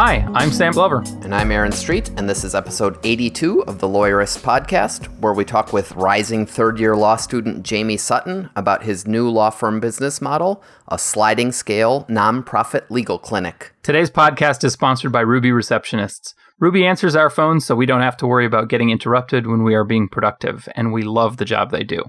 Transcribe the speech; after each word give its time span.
Hi, 0.00 0.24
I'm 0.32 0.52
Sam 0.52 0.74
Glover. 0.74 1.02
And 1.22 1.34
I'm 1.34 1.50
Aaron 1.50 1.72
Street, 1.72 2.10
and 2.10 2.30
this 2.30 2.44
is 2.44 2.54
episode 2.54 3.00
82 3.02 3.64
of 3.64 3.80
the 3.80 3.88
Lawyerist 3.88 4.42
podcast, 4.42 5.06
where 5.18 5.32
we 5.32 5.44
talk 5.44 5.72
with 5.72 5.90
rising 5.96 6.46
third 6.46 6.78
year 6.78 6.94
law 6.94 7.16
student 7.16 7.64
Jamie 7.64 7.96
Sutton 7.96 8.48
about 8.54 8.84
his 8.84 9.08
new 9.08 9.28
law 9.28 9.50
firm 9.50 9.80
business 9.80 10.20
model, 10.20 10.62
a 10.86 11.00
sliding 11.00 11.50
scale 11.50 12.04
nonprofit 12.08 12.88
legal 12.90 13.18
clinic. 13.18 13.74
Today's 13.82 14.08
podcast 14.08 14.62
is 14.62 14.72
sponsored 14.72 15.10
by 15.10 15.22
Ruby 15.22 15.50
Receptionists. 15.50 16.34
Ruby 16.60 16.86
answers 16.86 17.16
our 17.16 17.28
phones 17.28 17.66
so 17.66 17.74
we 17.74 17.84
don't 17.84 18.00
have 18.00 18.16
to 18.18 18.26
worry 18.28 18.46
about 18.46 18.68
getting 18.68 18.90
interrupted 18.90 19.48
when 19.48 19.64
we 19.64 19.74
are 19.74 19.82
being 19.82 20.08
productive, 20.08 20.68
and 20.76 20.92
we 20.92 21.02
love 21.02 21.38
the 21.38 21.44
job 21.44 21.72
they 21.72 21.82
do. 21.82 22.04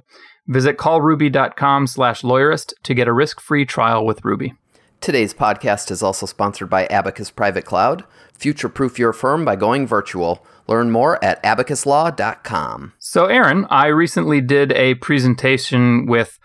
Visit 0.45 0.77
callruby.com 0.77 1.87
slash 1.87 2.21
lawyerist 2.21 2.71
to 2.83 2.93
get 2.93 3.07
a 3.07 3.13
risk-free 3.13 3.65
trial 3.65 4.05
with 4.05 4.23
Ruby. 4.23 4.53
Today's 5.01 5.33
podcast 5.33 5.91
is 5.91 6.03
also 6.03 6.25
sponsored 6.25 6.69
by 6.69 6.85
Abacus 6.87 7.31
Private 7.31 7.63
Cloud. 7.63 8.03
Future 8.33 8.67
proof 8.67 8.99
your 8.99 9.13
firm 9.13 9.45
by 9.45 9.55
going 9.55 9.87
virtual. 9.87 10.45
Learn 10.67 10.91
more 10.91 11.23
at 11.23 11.41
abacuslaw.com. 11.41 12.93
So, 12.99 13.27
Aaron, 13.27 13.65
I 13.69 13.87
recently 13.87 14.41
did 14.41 14.73
a 14.73 14.95
presentation 14.95 16.05
with 16.05 16.37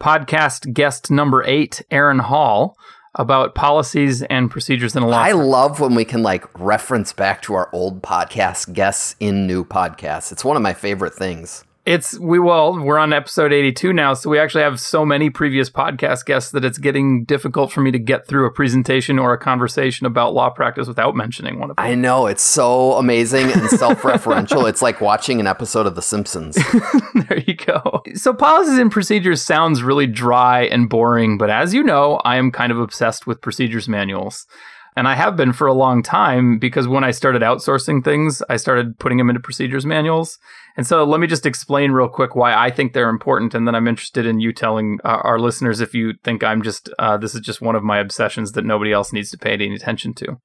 podcast 0.00 0.72
guest 0.72 1.08
number 1.08 1.44
eight, 1.44 1.82
Aaron 1.92 2.18
Hall, 2.18 2.76
about 3.14 3.54
policies 3.54 4.22
and 4.22 4.50
procedures 4.50 4.96
in 4.96 5.04
a 5.04 5.08
law. 5.08 5.18
I 5.18 5.30
love 5.30 5.78
when 5.78 5.94
we 5.94 6.04
can 6.04 6.24
like 6.24 6.46
reference 6.58 7.12
back 7.12 7.42
to 7.42 7.54
our 7.54 7.70
old 7.72 8.02
podcast 8.02 8.72
guests 8.72 9.14
in 9.20 9.46
new 9.46 9.64
podcasts. 9.64 10.32
It's 10.32 10.44
one 10.44 10.56
of 10.56 10.62
my 10.62 10.72
favorite 10.72 11.14
things. 11.14 11.64
It's 11.86 12.18
we 12.18 12.38
well, 12.38 12.78
we're 12.78 12.98
on 12.98 13.14
episode 13.14 13.54
82 13.54 13.94
now, 13.94 14.12
so 14.12 14.28
we 14.28 14.38
actually 14.38 14.64
have 14.64 14.78
so 14.78 15.06
many 15.06 15.30
previous 15.30 15.70
podcast 15.70 16.26
guests 16.26 16.50
that 16.50 16.62
it's 16.62 16.76
getting 16.76 17.24
difficult 17.24 17.72
for 17.72 17.80
me 17.80 17.90
to 17.90 17.98
get 17.98 18.26
through 18.26 18.44
a 18.44 18.50
presentation 18.50 19.18
or 19.18 19.32
a 19.32 19.38
conversation 19.38 20.06
about 20.06 20.34
law 20.34 20.50
practice 20.50 20.86
without 20.86 21.16
mentioning 21.16 21.58
one 21.58 21.70
of 21.70 21.76
them. 21.76 21.86
I 21.86 21.94
know, 21.94 22.26
it's 22.26 22.42
so 22.42 22.92
amazing 22.92 23.50
and 23.50 23.70
self-referential. 23.70 24.68
it's 24.68 24.82
like 24.82 25.00
watching 25.00 25.40
an 25.40 25.46
episode 25.46 25.86
of 25.86 25.94
The 25.94 26.02
Simpsons. 26.02 26.54
there 27.28 27.38
you 27.38 27.54
go. 27.54 28.02
So 28.14 28.34
policies 28.34 28.78
and 28.78 28.92
procedures 28.92 29.42
sounds 29.42 29.82
really 29.82 30.06
dry 30.06 30.64
and 30.64 30.86
boring, 30.86 31.38
but 31.38 31.48
as 31.48 31.72
you 31.72 31.82
know, 31.82 32.20
I 32.26 32.36
am 32.36 32.52
kind 32.52 32.72
of 32.72 32.78
obsessed 32.78 33.26
with 33.26 33.40
procedures 33.40 33.88
manuals. 33.88 34.46
And 34.96 35.08
I 35.08 35.14
have 35.14 35.34
been 35.34 35.54
for 35.54 35.66
a 35.66 35.72
long 35.72 36.02
time 36.02 36.58
because 36.58 36.86
when 36.86 37.04
I 37.04 37.12
started 37.12 37.42
outsourcing 37.42 38.04
things, 38.04 38.42
I 38.50 38.56
started 38.56 38.98
putting 38.98 39.18
them 39.18 39.30
into 39.30 39.40
procedures 39.40 39.86
manuals. 39.86 40.38
And 40.76 40.86
so 40.86 41.04
let 41.04 41.20
me 41.20 41.26
just 41.26 41.46
explain 41.46 41.92
real 41.92 42.08
quick 42.08 42.34
why 42.34 42.54
I 42.54 42.70
think 42.70 42.92
they're 42.92 43.08
important. 43.08 43.54
And 43.54 43.66
then 43.66 43.74
I'm 43.74 43.88
interested 43.88 44.26
in 44.26 44.40
you 44.40 44.52
telling 44.52 44.98
uh, 45.04 45.20
our 45.22 45.38
listeners 45.38 45.80
if 45.80 45.94
you 45.94 46.14
think 46.22 46.44
I'm 46.44 46.62
just, 46.62 46.88
uh, 46.98 47.16
this 47.16 47.34
is 47.34 47.40
just 47.40 47.60
one 47.60 47.76
of 47.76 47.82
my 47.82 47.98
obsessions 47.98 48.52
that 48.52 48.64
nobody 48.64 48.92
else 48.92 49.12
needs 49.12 49.30
to 49.30 49.38
pay 49.38 49.52
any 49.52 49.74
attention 49.74 50.14
to. 50.14 50.38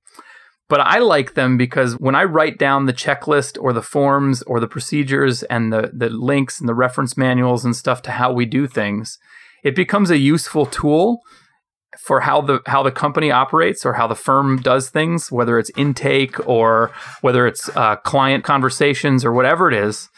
But 0.68 0.82
I 0.82 0.98
like 0.98 1.36
them 1.36 1.58
because 1.58 1.94
when 2.00 2.16
I 2.16 2.24
write 2.24 2.58
down 2.58 2.86
the 2.86 2.94
checklist 2.94 3.62
or 3.62 3.72
the 3.72 3.84
forms 3.84 4.42
or 4.44 4.60
the 4.60 4.68
procedures 4.68 5.44
and 5.44 5.72
the, 5.72 5.92
the 5.94 6.10
links 6.10 6.60
and 6.60 6.68
the 6.68 6.74
reference 6.74 7.16
manuals 7.16 7.64
and 7.64 7.76
stuff 7.76 8.02
to 8.04 8.12
how 8.12 8.34
we 8.34 8.46
do 8.46 8.66
things, 8.66 9.20
it 9.64 9.76
becomes 9.76 10.10
a 10.10 10.18
useful 10.18 10.66
tool 10.66 11.22
for 12.04 12.22
how 12.22 12.42
the 12.42 12.62
how 12.66 12.84
the 12.84 12.92
company 12.92 13.32
operates 13.32 13.86
or 13.86 13.94
how 13.94 14.08
the 14.08 14.16
firm 14.16 14.62
does 14.62 14.90
things, 14.90 15.32
whether 15.32 15.58
it's 15.60 15.72
intake 15.76 16.48
or 16.48 16.92
whether 17.22 17.48
it's 17.48 17.70
uh, 17.76 17.96
client 17.98 18.44
conversations 18.44 19.24
or 19.26 19.32
whatever 19.32 19.68
it 19.68 19.74
is, 19.74 20.10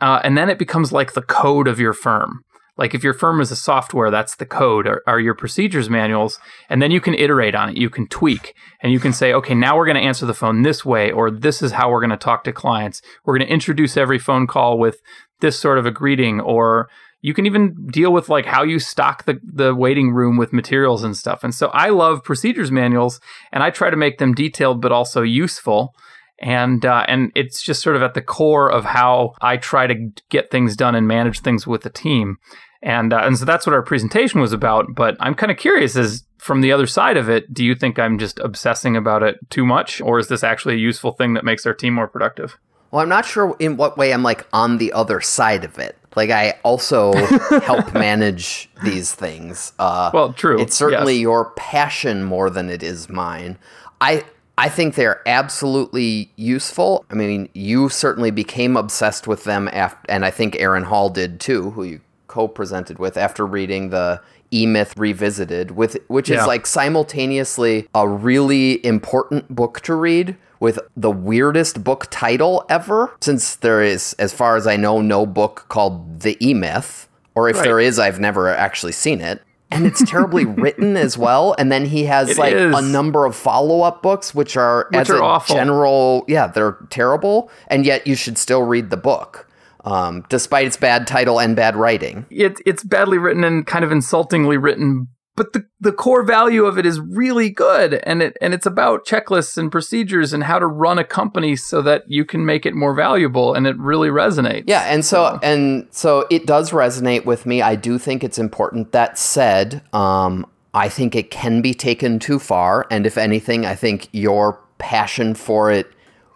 uh, 0.00 0.20
and 0.24 0.36
then 0.36 0.50
it 0.50 0.58
becomes 0.58 0.92
like 0.92 1.12
the 1.12 1.22
code 1.22 1.68
of 1.68 1.78
your 1.78 1.92
firm. 1.92 2.40
Like 2.76 2.94
if 2.94 3.04
your 3.04 3.12
firm 3.12 3.42
is 3.42 3.50
a 3.50 3.56
software, 3.56 4.10
that's 4.10 4.36
the 4.36 4.46
code 4.46 4.86
or, 4.86 5.02
or 5.06 5.20
your 5.20 5.34
procedures 5.34 5.90
manuals, 5.90 6.38
and 6.70 6.80
then 6.80 6.90
you 6.90 7.00
can 7.00 7.14
iterate 7.14 7.54
on 7.54 7.68
it. 7.68 7.76
You 7.76 7.90
can 7.90 8.08
tweak, 8.08 8.54
and 8.82 8.90
you 8.90 8.98
can 8.98 9.12
say, 9.12 9.34
okay, 9.34 9.54
now 9.54 9.76
we're 9.76 9.84
going 9.84 9.96
to 9.96 10.02
answer 10.02 10.24
the 10.24 10.32
phone 10.32 10.62
this 10.62 10.82
way, 10.82 11.12
or 11.12 11.30
this 11.30 11.60
is 11.60 11.72
how 11.72 11.90
we're 11.90 12.00
going 12.00 12.10
to 12.10 12.16
talk 12.16 12.42
to 12.44 12.52
clients. 12.52 13.02
We're 13.24 13.36
going 13.36 13.46
to 13.46 13.52
introduce 13.52 13.98
every 13.98 14.18
phone 14.18 14.46
call 14.46 14.78
with 14.78 14.96
this 15.40 15.58
sort 15.58 15.76
of 15.76 15.84
a 15.84 15.90
greeting, 15.90 16.40
or 16.40 16.88
you 17.22 17.34
can 17.34 17.46
even 17.46 17.86
deal 17.86 18.12
with 18.12 18.28
like 18.28 18.46
how 18.46 18.62
you 18.62 18.78
stock 18.78 19.24
the, 19.24 19.38
the 19.42 19.74
waiting 19.74 20.12
room 20.12 20.36
with 20.36 20.52
materials 20.52 21.04
and 21.04 21.16
stuff. 21.16 21.44
And 21.44 21.54
so 21.54 21.68
I 21.68 21.90
love 21.90 22.24
procedures 22.24 22.70
manuals 22.70 23.20
and 23.52 23.62
I 23.62 23.70
try 23.70 23.90
to 23.90 23.96
make 23.96 24.18
them 24.18 24.34
detailed 24.34 24.80
but 24.80 24.92
also 24.92 25.22
useful. 25.22 25.94
And 26.42 26.86
uh, 26.86 27.04
and 27.06 27.30
it's 27.34 27.62
just 27.62 27.82
sort 27.82 27.96
of 27.96 28.02
at 28.02 28.14
the 28.14 28.22
core 28.22 28.70
of 28.70 28.86
how 28.86 29.34
I 29.42 29.58
try 29.58 29.86
to 29.86 30.08
get 30.30 30.50
things 30.50 30.74
done 30.74 30.94
and 30.94 31.06
manage 31.06 31.40
things 31.40 31.66
with 31.66 31.82
the 31.82 31.90
team. 31.90 32.36
And 32.82 33.12
uh, 33.12 33.20
and 33.24 33.36
so 33.38 33.44
that's 33.44 33.66
what 33.66 33.74
our 33.74 33.82
presentation 33.82 34.40
was 34.40 34.54
about. 34.54 34.94
But 34.94 35.18
I'm 35.20 35.34
kind 35.34 35.52
of 35.52 35.58
curious 35.58 35.96
as 35.96 36.24
from 36.38 36.62
the 36.62 36.72
other 36.72 36.86
side 36.86 37.18
of 37.18 37.28
it, 37.28 37.52
do 37.52 37.62
you 37.62 37.74
think 37.74 37.98
I'm 37.98 38.18
just 38.18 38.38
obsessing 38.38 38.96
about 38.96 39.22
it 39.22 39.36
too 39.50 39.66
much, 39.66 40.00
or 40.00 40.18
is 40.18 40.28
this 40.28 40.42
actually 40.42 40.76
a 40.76 40.78
useful 40.78 41.12
thing 41.12 41.34
that 41.34 41.44
makes 41.44 41.66
our 41.66 41.74
team 41.74 41.92
more 41.92 42.08
productive? 42.08 42.56
Well, 42.90 43.02
I'm 43.02 43.10
not 43.10 43.26
sure 43.26 43.54
in 43.58 43.76
what 43.76 43.98
way 43.98 44.14
I'm 44.14 44.22
like 44.22 44.46
on 44.50 44.78
the 44.78 44.94
other 44.94 45.20
side 45.20 45.62
of 45.62 45.78
it. 45.78 45.99
Like 46.16 46.30
I 46.30 46.58
also 46.62 47.12
help 47.62 47.94
manage 47.94 48.70
these 48.82 49.14
things. 49.14 49.72
Uh, 49.78 50.10
well, 50.12 50.32
true. 50.32 50.60
It's 50.60 50.74
certainly 50.74 51.14
yes. 51.14 51.22
your 51.22 51.50
passion 51.52 52.24
more 52.24 52.50
than 52.50 52.68
it 52.68 52.82
is 52.82 53.08
mine. 53.08 53.58
I 54.00 54.24
I 54.58 54.68
think 54.68 54.94
they're 54.94 55.26
absolutely 55.26 56.30
useful. 56.36 57.06
I 57.10 57.14
mean, 57.14 57.48
you 57.54 57.88
certainly 57.88 58.30
became 58.30 58.76
obsessed 58.76 59.26
with 59.26 59.44
them 59.44 59.70
after, 59.72 59.98
and 60.10 60.24
I 60.24 60.30
think 60.30 60.56
Aaron 60.56 60.84
Hall 60.84 61.08
did 61.08 61.40
too, 61.40 61.70
who 61.70 61.84
you 61.84 62.00
co-presented 62.26 62.98
with 62.98 63.16
after 63.16 63.46
reading 63.46 63.88
the 63.88 64.20
E 64.52 64.66
Myth 64.66 64.94
Revisited, 64.96 65.70
with 65.70 65.96
which 66.08 66.28
yeah. 66.28 66.40
is 66.40 66.46
like 66.46 66.66
simultaneously 66.66 67.88
a 67.94 68.06
really 68.06 68.84
important 68.84 69.48
book 69.54 69.80
to 69.80 69.94
read 69.94 70.36
with 70.60 70.78
the 70.96 71.10
weirdest 71.10 71.82
book 71.82 72.06
title 72.10 72.64
ever, 72.68 73.16
since 73.20 73.56
there 73.56 73.82
is, 73.82 74.12
as 74.18 74.32
far 74.32 74.56
as 74.56 74.66
I 74.66 74.76
know, 74.76 75.00
no 75.00 75.26
book 75.26 75.64
called 75.68 76.20
The 76.20 76.36
E 76.46 76.54
Myth. 76.54 77.08
Or 77.34 77.48
if 77.48 77.56
right. 77.56 77.64
there 77.64 77.80
is, 77.80 77.98
I've 77.98 78.20
never 78.20 78.48
actually 78.48 78.92
seen 78.92 79.20
it. 79.20 79.42
And 79.72 79.86
it's 79.86 80.02
terribly 80.10 80.44
written 80.44 80.96
as 80.96 81.16
well. 81.16 81.54
And 81.56 81.70
then 81.70 81.86
he 81.86 82.02
has 82.06 82.30
it 82.30 82.38
like 82.38 82.54
is. 82.54 82.76
a 82.76 82.82
number 82.82 83.24
of 83.24 83.36
follow 83.36 83.82
up 83.82 84.02
books, 84.02 84.34
which 84.34 84.56
are, 84.56 84.88
which 84.90 85.02
as 85.02 85.10
are 85.10 85.18
a 85.18 85.24
awful. 85.24 85.54
general, 85.54 86.24
yeah, 86.26 86.48
they're 86.48 86.76
terrible. 86.90 87.52
And 87.68 87.86
yet 87.86 88.04
you 88.04 88.16
should 88.16 88.36
still 88.36 88.64
read 88.64 88.90
the 88.90 88.96
book. 88.96 89.46
Um, 89.84 90.24
despite 90.28 90.66
its 90.66 90.76
bad 90.76 91.06
title 91.06 91.38
and 91.40 91.54
bad 91.54 91.76
writing. 91.76 92.26
It, 92.30 92.60
it's 92.66 92.82
badly 92.82 93.16
written 93.16 93.44
and 93.44 93.64
kind 93.64 93.84
of 93.84 93.92
insultingly 93.92 94.56
written, 94.56 95.06
but 95.40 95.54
the, 95.54 95.64
the 95.80 95.92
core 95.92 96.22
value 96.22 96.66
of 96.66 96.76
it 96.76 96.84
is 96.84 97.00
really 97.00 97.48
good. 97.48 97.94
And 98.02 98.20
it 98.20 98.36
and 98.42 98.52
it's 98.52 98.66
about 98.66 99.06
checklists 99.06 99.56
and 99.56 99.72
procedures 99.72 100.34
and 100.34 100.44
how 100.44 100.58
to 100.58 100.66
run 100.66 100.98
a 100.98 101.04
company 101.04 101.56
so 101.56 101.80
that 101.80 102.04
you 102.06 102.26
can 102.26 102.44
make 102.44 102.66
it 102.66 102.74
more 102.74 102.92
valuable 102.92 103.54
and 103.54 103.66
it 103.66 103.74
really 103.78 104.10
resonates. 104.10 104.64
Yeah 104.66 104.82
and 104.82 105.02
so, 105.02 105.16
so. 105.16 105.38
and 105.42 105.88
so 105.90 106.26
it 106.30 106.44
does 106.44 106.72
resonate 106.72 107.24
with 107.24 107.46
me. 107.46 107.62
I 107.62 107.74
do 107.74 107.96
think 107.96 108.22
it's 108.22 108.38
important. 108.38 108.92
That 108.92 109.16
said 109.16 109.82
um, 109.94 110.46
i 110.74 110.88
think 110.88 111.14
it 111.14 111.30
can 111.30 111.62
be 111.62 111.74
taken 111.74 112.18
too 112.18 112.38
far 112.38 112.86
and 112.90 113.06
if 113.06 113.18
anything 113.18 113.66
i 113.66 113.74
think 113.74 114.08
your 114.12 114.60
passion 114.78 115.34
for 115.34 115.70
it 115.70 115.90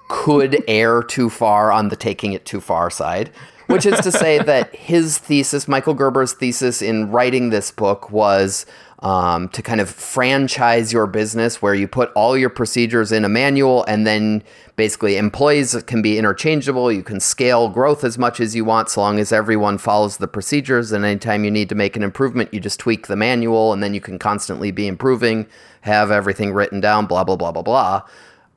could 0.08 0.62
err 0.68 1.02
too 1.02 1.30
far 1.30 1.70
on 1.70 1.88
the 1.88 1.96
taking 1.96 2.32
it 2.32 2.44
too 2.44 2.60
far 2.60 2.90
side 2.90 3.30
which 3.68 3.86
is 3.86 3.98
to 4.00 4.12
say 4.12 4.38
that 4.52 4.74
his 4.74 5.18
thesis 5.18 5.68
michael 5.68 5.94
gerber's 5.94 6.32
thesis 6.32 6.82
in 6.82 7.10
writing 7.10 7.50
this 7.50 7.70
book 7.70 8.10
was 8.10 8.66
um, 9.04 9.50
to 9.50 9.60
kind 9.60 9.82
of 9.82 9.90
franchise 9.90 10.90
your 10.90 11.06
business 11.06 11.60
where 11.60 11.74
you 11.74 11.86
put 11.86 12.10
all 12.12 12.38
your 12.38 12.48
procedures 12.48 13.12
in 13.12 13.22
a 13.22 13.28
manual 13.28 13.84
and 13.84 14.06
then 14.06 14.42
basically 14.76 15.18
employees 15.18 15.76
can 15.86 16.00
be 16.00 16.16
interchangeable. 16.18 16.90
You 16.90 17.02
can 17.02 17.20
scale 17.20 17.68
growth 17.68 18.02
as 18.02 18.16
much 18.16 18.40
as 18.40 18.56
you 18.56 18.64
want 18.64 18.88
so 18.88 19.02
long 19.02 19.18
as 19.18 19.30
everyone 19.30 19.76
follows 19.76 20.16
the 20.16 20.26
procedures. 20.26 20.90
And 20.90 21.04
anytime 21.04 21.44
you 21.44 21.50
need 21.50 21.68
to 21.68 21.74
make 21.74 21.96
an 21.96 22.02
improvement, 22.02 22.52
you 22.54 22.60
just 22.60 22.80
tweak 22.80 23.06
the 23.06 23.14
manual 23.14 23.74
and 23.74 23.82
then 23.82 23.92
you 23.92 24.00
can 24.00 24.18
constantly 24.18 24.70
be 24.70 24.86
improving, 24.86 25.46
have 25.82 26.10
everything 26.10 26.54
written 26.54 26.80
down, 26.80 27.04
blah, 27.04 27.24
blah, 27.24 27.36
blah, 27.36 27.52
blah, 27.52 27.62
blah. 27.62 28.02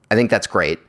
I 0.10 0.16
think 0.16 0.32
that's 0.32 0.48
great. 0.48 0.80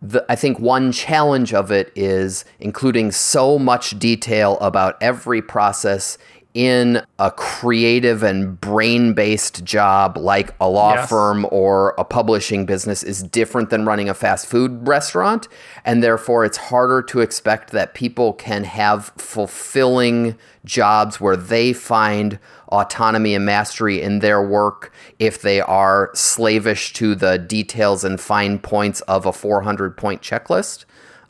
The, 0.00 0.24
I 0.28 0.36
think 0.36 0.58
one 0.58 0.90
challenge 0.90 1.52
of 1.52 1.70
it 1.70 1.92
is 1.94 2.46
including 2.58 3.12
so 3.12 3.58
much 3.58 3.98
detail 3.98 4.58
about 4.60 4.96
every 5.02 5.42
process 5.42 6.16
in 6.54 7.02
a 7.18 7.30
creative 7.30 8.22
and 8.22 8.60
brain 8.60 9.14
based 9.14 9.64
job 9.64 10.16
like 10.16 10.54
a 10.60 10.68
law 10.68 10.94
yes. 10.94 11.08
firm 11.08 11.46
or 11.50 11.94
a 11.96 12.04
publishing 12.04 12.66
business 12.66 13.02
is 13.02 13.22
different 13.22 13.70
than 13.70 13.86
running 13.86 14.08
a 14.08 14.14
fast 14.14 14.46
food 14.46 14.86
restaurant. 14.86 15.48
And 15.84 16.02
therefore, 16.02 16.44
it's 16.44 16.58
harder 16.58 17.02
to 17.02 17.20
expect 17.20 17.70
that 17.70 17.94
people 17.94 18.34
can 18.34 18.64
have 18.64 19.12
fulfilling 19.16 20.36
jobs 20.64 21.20
where 21.20 21.36
they 21.36 21.72
find 21.72 22.38
autonomy 22.68 23.34
and 23.34 23.44
mastery 23.44 24.00
in 24.00 24.20
their 24.20 24.42
work 24.42 24.92
if 25.18 25.42
they 25.42 25.60
are 25.60 26.10
slavish 26.14 26.92
to 26.94 27.14
the 27.14 27.38
details 27.38 28.04
and 28.04 28.20
fine 28.20 28.58
points 28.58 29.00
of 29.02 29.26
a 29.26 29.32
400 29.32 29.96
point 29.96 30.22
checklist. 30.22 30.84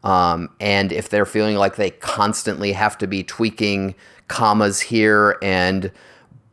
Um, 0.05 0.49
and 0.61 0.93
if 0.93 1.09
they're 1.09 1.27
feeling 1.27 1.57
like 1.57 1.77
they 1.77 1.91
constantly 1.91 2.73
have 2.73 2.99
to 2.99 3.07
be 3.07 3.23
tweaking 3.23 3.95
commas 4.29 4.81
here 4.81 5.39
and 5.43 5.93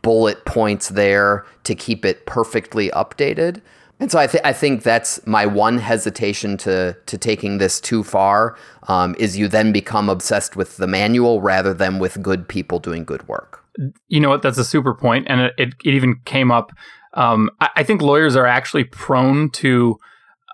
bullet 0.01 0.46
points 0.46 0.90
there 0.90 1.46
to 1.63 1.75
keep 1.75 2.06
it 2.06 2.25
perfectly 2.25 2.90
updated. 2.92 3.62
And 4.00 4.10
so 4.10 4.18
I, 4.18 4.28
th- 4.28 4.44
I 4.46 4.54
think 4.54 4.84
that's 4.84 5.25
my 5.28 5.46
one 5.46 5.78
hesitation 5.78 6.56
to 6.57 6.96
to 7.06 7.18
taking 7.18 7.57
this 7.57 7.81
too 7.81 8.04
far 8.04 8.57
um, 8.88 9.13
is 9.19 9.38
you 9.38 9.50
then 9.50 9.74
become 9.74 10.07
obsessed 10.07 10.56
with 10.56 10.78
the 10.78 10.88
manual 10.88 11.42
rather 11.42 11.74
than 11.74 12.00
with 12.00 12.22
good 12.22 12.48
people 12.48 12.80
doing 12.80 13.04
good 13.04 13.28
work. 13.28 13.66
You 14.07 14.22
know 14.22 14.30
what? 14.30 14.42
That's 14.42 14.57
a 14.57 14.63
super 14.63 14.94
point, 14.94 15.28
and 15.30 15.42
it, 15.42 15.54
it, 15.57 15.74
it 15.84 15.94
even 15.94 16.16
came 16.25 16.50
up. 16.50 16.72
Um, 17.13 17.50
I, 17.60 17.69
I, 17.78 17.84
think 17.84 18.02
lawyers 18.02 18.36
are 18.36 18.45
actually 18.45 18.84
prone 18.84 19.50
to 19.52 19.98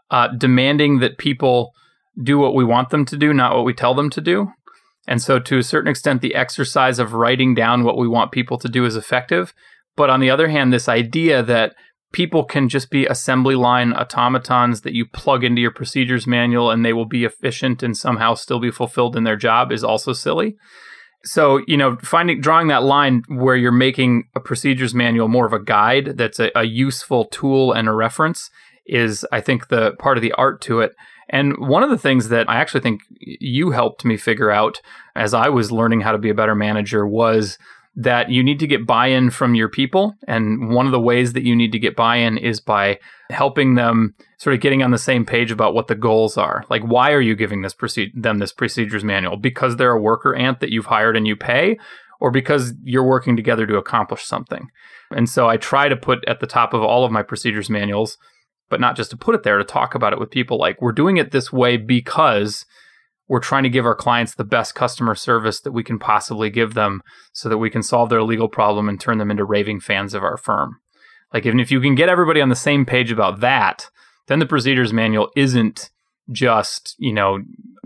uh, 0.09 0.29
demanding 0.29 0.99
that 0.99 1.17
people 1.17 1.73
do 2.21 2.37
what 2.37 2.55
we 2.55 2.63
want 2.63 2.89
them 2.89 3.05
to 3.05 3.17
do, 3.17 3.33
not 3.33 3.55
what 3.55 3.65
we 3.65 3.73
tell 3.73 3.93
them 3.93 4.09
to 4.11 4.21
do. 4.21 4.51
And 5.07 5.21
so, 5.21 5.39
to 5.39 5.57
a 5.57 5.63
certain 5.63 5.89
extent, 5.89 6.21
the 6.21 6.35
exercise 6.35 6.97
of 6.97 7.13
writing 7.13 7.53
down 7.53 7.83
what 7.83 7.97
we 7.97 8.07
want 8.07 8.31
people 8.31 8.57
to 8.57 8.69
do 8.69 8.85
is 8.85 8.95
effective. 8.95 9.53
But 9.95 10.09
on 10.09 10.19
the 10.19 10.29
other 10.29 10.47
hand, 10.47 10.73
this 10.73 10.89
idea 10.89 11.43
that 11.43 11.75
people 12.11 12.45
can 12.45 12.69
just 12.69 12.89
be 12.89 13.05
assembly 13.05 13.55
line 13.55 13.93
automatons 13.93 14.81
that 14.81 14.93
you 14.93 15.05
plug 15.05 15.43
into 15.43 15.61
your 15.61 15.71
procedures 15.71 16.25
manual 16.25 16.71
and 16.71 16.83
they 16.83 16.93
will 16.93 17.05
be 17.05 17.25
efficient 17.25 17.83
and 17.83 17.97
somehow 17.97 18.33
still 18.33 18.59
be 18.59 18.71
fulfilled 18.71 19.15
in 19.15 19.25
their 19.25 19.35
job 19.35 19.71
is 19.71 19.83
also 19.83 20.13
silly. 20.13 20.55
So, 21.25 21.59
you 21.67 21.75
know, 21.75 21.97
finding 21.97 22.39
drawing 22.39 22.67
that 22.67 22.83
line 22.83 23.23
where 23.27 23.55
you're 23.55 23.71
making 23.71 24.29
a 24.35 24.39
procedures 24.39 24.93
manual 24.93 25.27
more 25.27 25.45
of 25.45 25.53
a 25.53 25.61
guide 25.61 26.17
that's 26.17 26.39
a, 26.39 26.51
a 26.55 26.63
useful 26.63 27.25
tool 27.25 27.73
and 27.73 27.89
a 27.89 27.93
reference 27.93 28.49
is, 28.85 29.25
I 29.31 29.41
think, 29.41 29.67
the 29.67 29.93
part 29.99 30.17
of 30.17 30.21
the 30.21 30.33
art 30.33 30.61
to 30.61 30.79
it. 30.79 30.93
And 31.29 31.57
one 31.57 31.83
of 31.83 31.89
the 31.89 31.97
things 31.97 32.29
that 32.29 32.49
I 32.49 32.57
actually 32.57 32.81
think 32.81 33.01
you 33.19 33.71
helped 33.71 34.05
me 34.05 34.17
figure 34.17 34.51
out 34.51 34.79
as 35.15 35.33
I 35.33 35.49
was 35.49 35.71
learning 35.71 36.01
how 36.01 36.11
to 36.11 36.17
be 36.17 36.29
a 36.29 36.35
better 36.35 36.55
manager 36.55 37.07
was 37.07 37.57
that 37.97 38.29
you 38.29 38.43
need 38.43 38.59
to 38.59 38.67
get 38.67 38.85
buy 38.85 39.07
in 39.07 39.29
from 39.29 39.55
your 39.55 39.69
people. 39.69 40.15
And 40.27 40.69
one 40.69 40.85
of 40.85 40.91
the 40.91 40.99
ways 40.99 41.33
that 41.33 41.43
you 41.43 41.55
need 41.55 41.71
to 41.71 41.79
get 41.79 41.95
buy 41.95 42.17
in 42.17 42.37
is 42.37 42.59
by 42.59 42.99
helping 43.29 43.75
them 43.75 44.13
sort 44.37 44.53
of 44.53 44.61
getting 44.61 44.83
on 44.83 44.91
the 44.91 44.97
same 44.97 45.25
page 45.25 45.49
about 45.49 45.73
what 45.73 45.87
the 45.87 45.95
goals 45.95 46.37
are. 46.37 46.65
Like, 46.69 46.83
why 46.83 47.11
are 47.13 47.21
you 47.21 47.35
giving 47.35 47.61
this 47.61 47.75
them 48.13 48.39
this 48.39 48.51
procedures 48.51 49.03
manual? 49.03 49.37
Because 49.37 49.77
they're 49.77 49.91
a 49.91 50.01
worker 50.01 50.35
ant 50.35 50.59
that 50.59 50.71
you've 50.71 50.87
hired 50.87 51.15
and 51.15 51.25
you 51.25 51.37
pay, 51.37 51.77
or 52.19 52.31
because 52.31 52.73
you're 52.83 53.07
working 53.07 53.37
together 53.37 53.65
to 53.65 53.77
accomplish 53.77 54.25
something. 54.25 54.69
And 55.11 55.29
so 55.29 55.47
I 55.47 55.57
try 55.57 55.87
to 55.87 55.95
put 55.95 56.23
at 56.27 56.41
the 56.41 56.47
top 56.47 56.73
of 56.73 56.81
all 56.81 57.05
of 57.05 57.11
my 57.11 57.23
procedures 57.23 57.69
manuals 57.69 58.17
but 58.69 58.79
not 58.79 58.95
just 58.95 59.11
to 59.11 59.17
put 59.17 59.35
it 59.35 59.43
there 59.43 59.57
to 59.57 59.63
talk 59.63 59.95
about 59.95 60.13
it 60.13 60.19
with 60.19 60.31
people 60.31 60.57
like 60.57 60.81
we're 60.81 60.91
doing 60.91 61.17
it 61.17 61.31
this 61.31 61.51
way 61.51 61.77
because 61.77 62.65
we're 63.27 63.39
trying 63.39 63.63
to 63.63 63.69
give 63.69 63.85
our 63.85 63.95
clients 63.95 64.35
the 64.35 64.43
best 64.43 64.75
customer 64.75 65.15
service 65.15 65.59
that 65.61 65.71
we 65.71 65.83
can 65.83 65.97
possibly 65.97 66.49
give 66.49 66.73
them 66.73 67.01
so 67.33 67.49
that 67.49 67.57
we 67.57 67.69
can 67.69 67.81
solve 67.81 68.09
their 68.09 68.23
legal 68.23 68.47
problem 68.47 68.87
and 68.87 68.99
turn 68.99 69.17
them 69.17 69.31
into 69.31 69.43
raving 69.43 69.79
fans 69.79 70.13
of 70.13 70.23
our 70.23 70.37
firm. 70.37 70.77
Like 71.33 71.45
even 71.45 71.59
if 71.59 71.71
you 71.71 71.81
can 71.81 71.95
get 71.95 72.09
everybody 72.09 72.39
on 72.39 72.49
the 72.49 72.55
same 72.55 72.85
page 72.85 73.11
about 73.11 73.39
that, 73.39 73.89
then 74.27 74.39
the 74.39 74.45
procedures 74.45 74.93
manual 74.93 75.31
isn't 75.35 75.89
just, 76.31 76.95
you 76.97 77.13
know, 77.13 77.39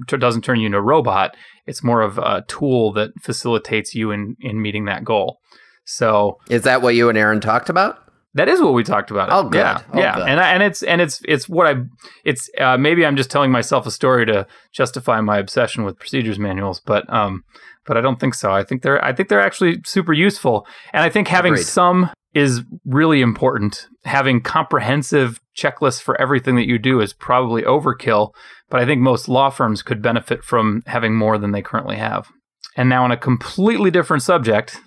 doesn't 0.08 0.44
turn 0.44 0.60
you 0.60 0.68
into 0.68 0.78
a 0.78 0.81
robot. 0.81 1.36
It's 1.66 1.84
more 1.84 2.02
of 2.02 2.18
a 2.18 2.44
tool 2.48 2.92
that 2.94 3.12
facilitates 3.22 3.96
you 3.96 4.12
in 4.12 4.36
in 4.40 4.62
meeting 4.62 4.86
that 4.86 5.04
goal. 5.04 5.40
So, 5.86 6.38
is 6.50 6.62
that 6.64 6.81
what 6.81 6.96
you 6.96 7.10
and 7.10 7.18
Aaron 7.18 7.42
talked 7.42 7.70
about? 7.70 8.09
That 8.36 8.48
is 8.48 8.62
what 8.62 8.74
we 8.74 8.84
talked 8.84 9.10
about. 9.10 9.30
Oh, 9.31 9.50
good. 9.50 9.58
Yeah, 9.58 9.81
oh, 9.92 10.00
yeah, 10.00 10.16
good. 10.16 10.28
and 10.28 10.40
I, 10.40 10.54
and 10.54 10.62
it's 10.62 10.84
and 10.84 11.02
it's 11.02 11.22
it's 11.26 11.50
what 11.50 11.66
I 11.66 11.81
it's 12.24 12.50
uh, 12.60 12.78
maybe 12.78 13.06
I'm 13.06 13.16
just 13.16 13.31
telling 13.31 13.52
myself 13.52 13.88
a 13.88 13.92
story 13.92 14.26
to 14.28 14.46
justify 14.72 15.20
my 15.22 15.40
obsession 15.40 15.84
with 15.84 15.98
procedures 15.98 16.38
manuals, 16.38 16.80
but 16.80 17.12
um, 17.12 17.44
but 17.88 17.98
I 17.98 18.02
don't 18.02 18.20
think 18.20 18.36
so. 18.36 18.52
I 18.52 18.64
think 18.64 18.84
they're 18.84 19.04
I 19.04 19.14
think 19.14 19.30
they're 19.30 19.42
actually 19.42 19.81
super 19.84 20.14
useful, 20.14 20.68
and 20.94 21.04
I 21.04 21.10
think 21.10 21.28
having 21.28 21.54
Agreed. 21.54 21.66
some 21.66 22.10
is 22.36 22.62
really 22.86 23.22
important. 23.22 23.88
Having 24.06 24.42
comprehensive 24.42 25.40
checklists 25.58 26.02
for 26.02 26.20
everything 26.22 26.56
that 26.56 26.68
you 26.68 26.78
do 26.78 27.02
is 27.02 27.14
probably 27.14 27.64
overkill, 27.64 28.34
but 28.70 28.80
I 28.80 28.86
think 28.86 29.02
most 29.02 29.28
law 29.28 29.50
firms 29.50 29.81
could 29.81 30.02
benefit 30.02 30.44
from 30.44 30.84
having 30.86 31.16
more 31.16 31.40
than 31.40 31.52
they 31.52 31.64
currently 31.64 31.98
have. 31.98 32.30
And 32.76 32.88
now 32.88 33.04
on 33.04 33.12
a 33.12 33.18
completely 33.18 33.90
different 33.90 34.22
subject, 34.22 34.80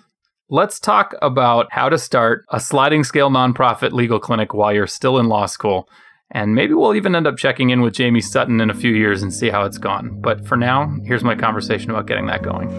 Let's 0.53 0.79
talk 0.79 1.15
about 1.19 1.65
how 1.71 1.89
to 1.89 1.97
start 1.97 2.45
a 2.49 2.59
sliding 2.59 3.03
scale 3.03 3.31
nonprofit 3.31 3.91
legal 3.91 4.19
clinic 4.19 4.53
while 4.53 4.71
you're 4.71 4.85
still 4.85 5.17
in 5.17 5.27
law 5.27 5.47
school. 5.47 5.89
And 6.29 6.53
maybe 6.53 6.75
we'll 6.75 6.93
even 6.93 7.15
end 7.15 7.25
up 7.25 7.37
checking 7.37 7.71
in 7.71 7.81
with 7.81 7.95
Jamie 7.95 8.21
Sutton 8.21 8.61
in 8.61 8.69
a 8.69 8.75
few 8.75 8.91
years 8.91 9.23
and 9.23 9.33
see 9.33 9.49
how 9.49 9.63
it's 9.63 9.79
gone. 9.79 10.21
But 10.21 10.45
for 10.45 10.55
now, 10.55 10.95
here's 11.05 11.23
my 11.23 11.33
conversation 11.33 11.89
about 11.89 12.05
getting 12.05 12.27
that 12.27 12.43
going. 12.43 12.69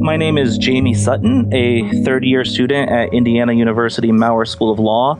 My 0.00 0.16
name 0.16 0.38
is 0.38 0.56
Jamie 0.56 0.94
Sutton, 0.94 1.52
a 1.52 1.90
third 2.04 2.24
year 2.24 2.44
student 2.44 2.92
at 2.92 3.12
Indiana 3.12 3.54
University 3.54 4.12
Maurer 4.12 4.44
School 4.44 4.70
of 4.70 4.78
Law 4.78 5.18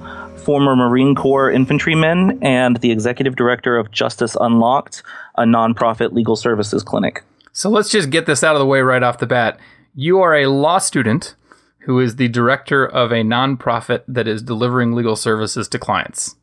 former 0.50 0.74
Marine 0.74 1.14
Corps 1.14 1.48
infantryman 1.48 2.36
and 2.42 2.78
the 2.78 2.90
executive 2.90 3.36
director 3.36 3.78
of 3.78 3.92
Justice 3.92 4.36
Unlocked, 4.40 5.04
a 5.36 5.44
nonprofit 5.44 6.10
legal 6.10 6.34
services 6.34 6.82
clinic. 6.82 7.22
So 7.52 7.70
let's 7.70 7.88
just 7.88 8.10
get 8.10 8.26
this 8.26 8.42
out 8.42 8.56
of 8.56 8.58
the 8.58 8.66
way 8.66 8.80
right 8.80 9.00
off 9.00 9.18
the 9.18 9.28
bat. 9.28 9.60
You 9.94 10.20
are 10.22 10.34
a 10.34 10.48
law 10.48 10.78
student 10.78 11.36
who 11.82 12.00
is 12.00 12.16
the 12.16 12.26
director 12.26 12.84
of 12.84 13.12
a 13.12 13.22
nonprofit 13.22 14.02
that 14.08 14.26
is 14.26 14.42
delivering 14.42 14.92
legal 14.92 15.14
services 15.14 15.68
to 15.68 15.78
clients. 15.78 16.34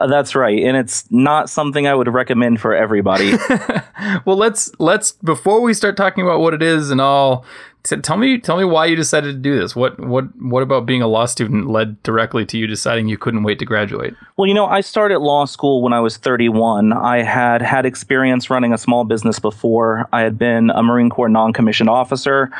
Uh, 0.00 0.08
that's 0.08 0.34
right, 0.34 0.60
and 0.64 0.76
it's 0.76 1.08
not 1.12 1.48
something 1.48 1.86
I 1.86 1.94
would 1.94 2.12
recommend 2.12 2.60
for 2.60 2.74
everybody. 2.74 3.34
well, 4.24 4.36
let's 4.36 4.68
let's 4.80 5.12
before 5.12 5.60
we 5.60 5.74
start 5.74 5.96
talking 5.96 6.24
about 6.24 6.40
what 6.40 6.54
it 6.54 6.62
is 6.62 6.90
and 6.90 7.00
all, 7.00 7.44
tell 7.84 8.16
me, 8.16 8.38
tell 8.38 8.56
me 8.56 8.64
why 8.64 8.86
you 8.86 8.96
decided 8.96 9.32
to 9.32 9.38
do 9.38 9.58
this. 9.58 9.74
What, 9.74 9.98
what, 9.98 10.24
what 10.40 10.62
about 10.62 10.86
being 10.86 11.02
a 11.02 11.06
law 11.06 11.26
student 11.26 11.68
led 11.68 12.02
directly 12.02 12.44
to 12.46 12.58
you 12.58 12.66
deciding 12.66 13.08
you 13.08 13.18
couldn't 13.18 13.42
wait 13.42 13.58
to 13.60 13.64
graduate? 13.64 14.14
Well, 14.36 14.46
you 14.46 14.54
know, 14.54 14.66
I 14.66 14.80
started 14.80 15.18
law 15.18 15.44
school 15.44 15.82
when 15.82 15.92
I 15.92 16.00
was 16.00 16.16
31. 16.16 16.92
I 16.92 17.22
had 17.22 17.62
had 17.62 17.86
experience 17.86 18.50
running 18.50 18.72
a 18.72 18.78
small 18.78 19.04
business 19.04 19.38
before. 19.38 20.08
I 20.12 20.20
had 20.20 20.38
been 20.38 20.70
a 20.70 20.82
Marine 20.82 21.10
Corps 21.10 21.28
non-commissioned 21.28 21.90
officer. 21.90 22.50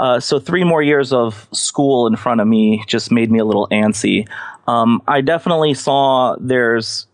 Uh, 0.00 0.18
so 0.18 0.40
three 0.40 0.64
more 0.64 0.82
years 0.82 1.12
of 1.12 1.48
school 1.52 2.06
in 2.06 2.16
front 2.16 2.40
of 2.40 2.48
me 2.48 2.82
just 2.86 3.12
made 3.12 3.30
me 3.30 3.38
a 3.38 3.44
little 3.44 3.68
antsy. 3.68 4.28
Um, 4.66 5.02
I 5.08 5.20
definitely 5.20 5.74
saw 5.74 6.36
there's 6.40 7.06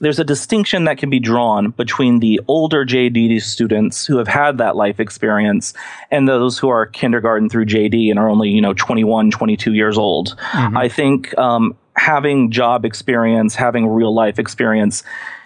there's 0.00 0.18
a 0.18 0.24
distinction 0.24 0.84
that 0.84 0.98
can 0.98 1.10
be 1.10 1.18
drawn 1.20 1.70
between 1.70 2.20
the 2.20 2.40
older 2.48 2.84
JD 2.84 3.42
students 3.42 4.06
who 4.06 4.16
have 4.18 4.28
had 4.28 4.58
that 4.58 4.76
life 4.76 5.00
experience 5.00 5.74
and 6.10 6.28
those 6.28 6.58
who 6.58 6.68
are 6.68 6.86
kindergarten 6.86 7.48
through 7.48 7.66
JD 7.66 8.10
and 8.10 8.18
are 8.18 8.28
only, 8.28 8.48
you 8.50 8.60
know, 8.60 8.74
21, 8.74 9.30
22 9.30 9.74
years 9.74 9.98
old. 9.98 10.36
Mm-hmm. 10.52 10.76
I 10.76 10.88
think 10.88 11.36
um, 11.36 11.76
having 11.96 12.50
job 12.50 12.84
experience, 12.84 13.54
having 13.54 13.86
real 13.86 14.14
life 14.14 14.38
experience 14.38 15.02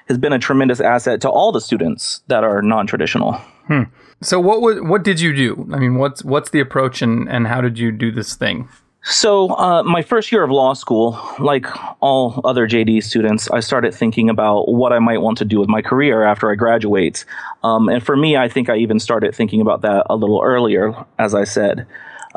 has 0.09 0.19
been 0.19 0.33
a 0.33 0.39
tremendous 0.39 0.81
asset 0.81 1.21
to 1.23 1.31
all 1.31 1.53
the 1.53 1.61
students 1.61 2.21
that 2.27 2.45
are 2.45 2.61
non-traditional. 2.61 3.33
Hmm. 3.67 3.85
So 4.21 4.39
what 4.39 4.85
what 4.85 5.03
did 5.03 5.21
you 5.21 5.35
do? 5.35 5.69
I 5.73 5.79
mean, 5.79 5.97
what's 5.97 6.25
what's 6.25 6.51
the 6.51 6.61
approach 6.61 7.03
and 7.03 7.29
and 7.29 7.47
how 7.47 7.61
did 7.61 7.79
you 7.79 7.91
do 7.91 8.11
this 8.13 8.35
thing? 8.35 8.69
So, 9.05 9.51
uh, 9.57 9.83
my 9.83 10.01
first 10.01 10.31
year 10.31 10.45
of 10.45 10.51
law 10.51 10.75
school, 10.75 11.21
like 11.41 11.67
all 12.01 12.41
other 12.45 12.69
JD 12.69 13.03
students, 13.03 13.51
I 13.51 13.59
started 13.59 13.93
thinking 13.93 14.31
about 14.31 14.69
what 14.69 14.93
I 14.93 15.01
might 15.01 15.19
want 15.19 15.39
to 15.39 15.45
do 15.45 15.59
with 15.59 15.69
my 15.69 15.83
career 15.83 16.23
after 16.23 16.53
I 16.53 16.55
graduate. 16.55 17.25
Um, 17.65 17.89
and 17.89 18.01
for 18.01 18.17
me, 18.17 18.37
I 18.37 18.49
think 18.49 18.69
I 18.69 18.77
even 18.77 19.01
started 19.01 19.35
thinking 19.35 19.61
about 19.61 19.81
that 19.83 20.07
a 20.09 20.15
little 20.15 20.41
earlier, 20.41 20.95
as 21.19 21.35
I 21.35 21.43
said. 21.43 21.85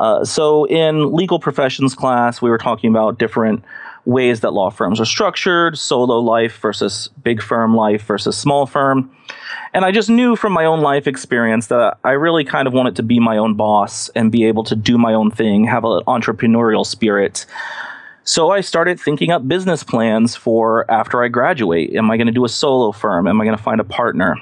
Uh, 0.00 0.24
so, 0.24 0.64
in 0.64 1.12
legal 1.12 1.38
professions 1.38 1.94
class, 1.94 2.42
we 2.42 2.50
were 2.50 2.58
talking 2.58 2.90
about 2.90 3.16
different 3.16 3.64
ways 4.06 4.40
that 4.40 4.52
law 4.52 4.70
firms 4.70 5.00
are 5.00 5.04
structured 5.04 5.76
solo 5.76 6.18
life 6.18 6.58
versus 6.58 7.10
big 7.22 7.42
firm 7.42 7.74
life 7.74 8.02
versus 8.04 8.36
small 8.36 8.64
firm. 8.64 9.10
And 9.74 9.84
I 9.84 9.90
just 9.90 10.08
knew 10.08 10.36
from 10.36 10.52
my 10.52 10.64
own 10.64 10.80
life 10.80 11.06
experience 11.06 11.66
that 11.66 11.98
I 12.04 12.12
really 12.12 12.44
kind 12.44 12.66
of 12.66 12.72
wanted 12.72 12.96
to 12.96 13.02
be 13.02 13.20
my 13.20 13.36
own 13.36 13.54
boss 13.54 14.08
and 14.10 14.32
be 14.32 14.44
able 14.44 14.64
to 14.64 14.76
do 14.76 14.96
my 14.96 15.12
own 15.12 15.30
thing, 15.30 15.64
have 15.64 15.84
an 15.84 16.00
entrepreneurial 16.06 16.86
spirit. 16.86 17.44
So 18.22 18.50
I 18.50 18.60
started 18.60 18.98
thinking 18.98 19.30
up 19.30 19.46
business 19.46 19.84
plans 19.84 20.34
for 20.34 20.90
after 20.90 21.22
I 21.22 21.28
graduate. 21.28 21.94
Am 21.94 22.10
I 22.10 22.16
going 22.16 22.26
to 22.26 22.32
do 22.32 22.44
a 22.44 22.48
solo 22.48 22.92
firm? 22.92 23.26
Am 23.26 23.40
I 23.40 23.44
going 23.44 23.56
to 23.56 23.62
find 23.62 23.80
a 23.80 23.84
partner? 23.84 24.36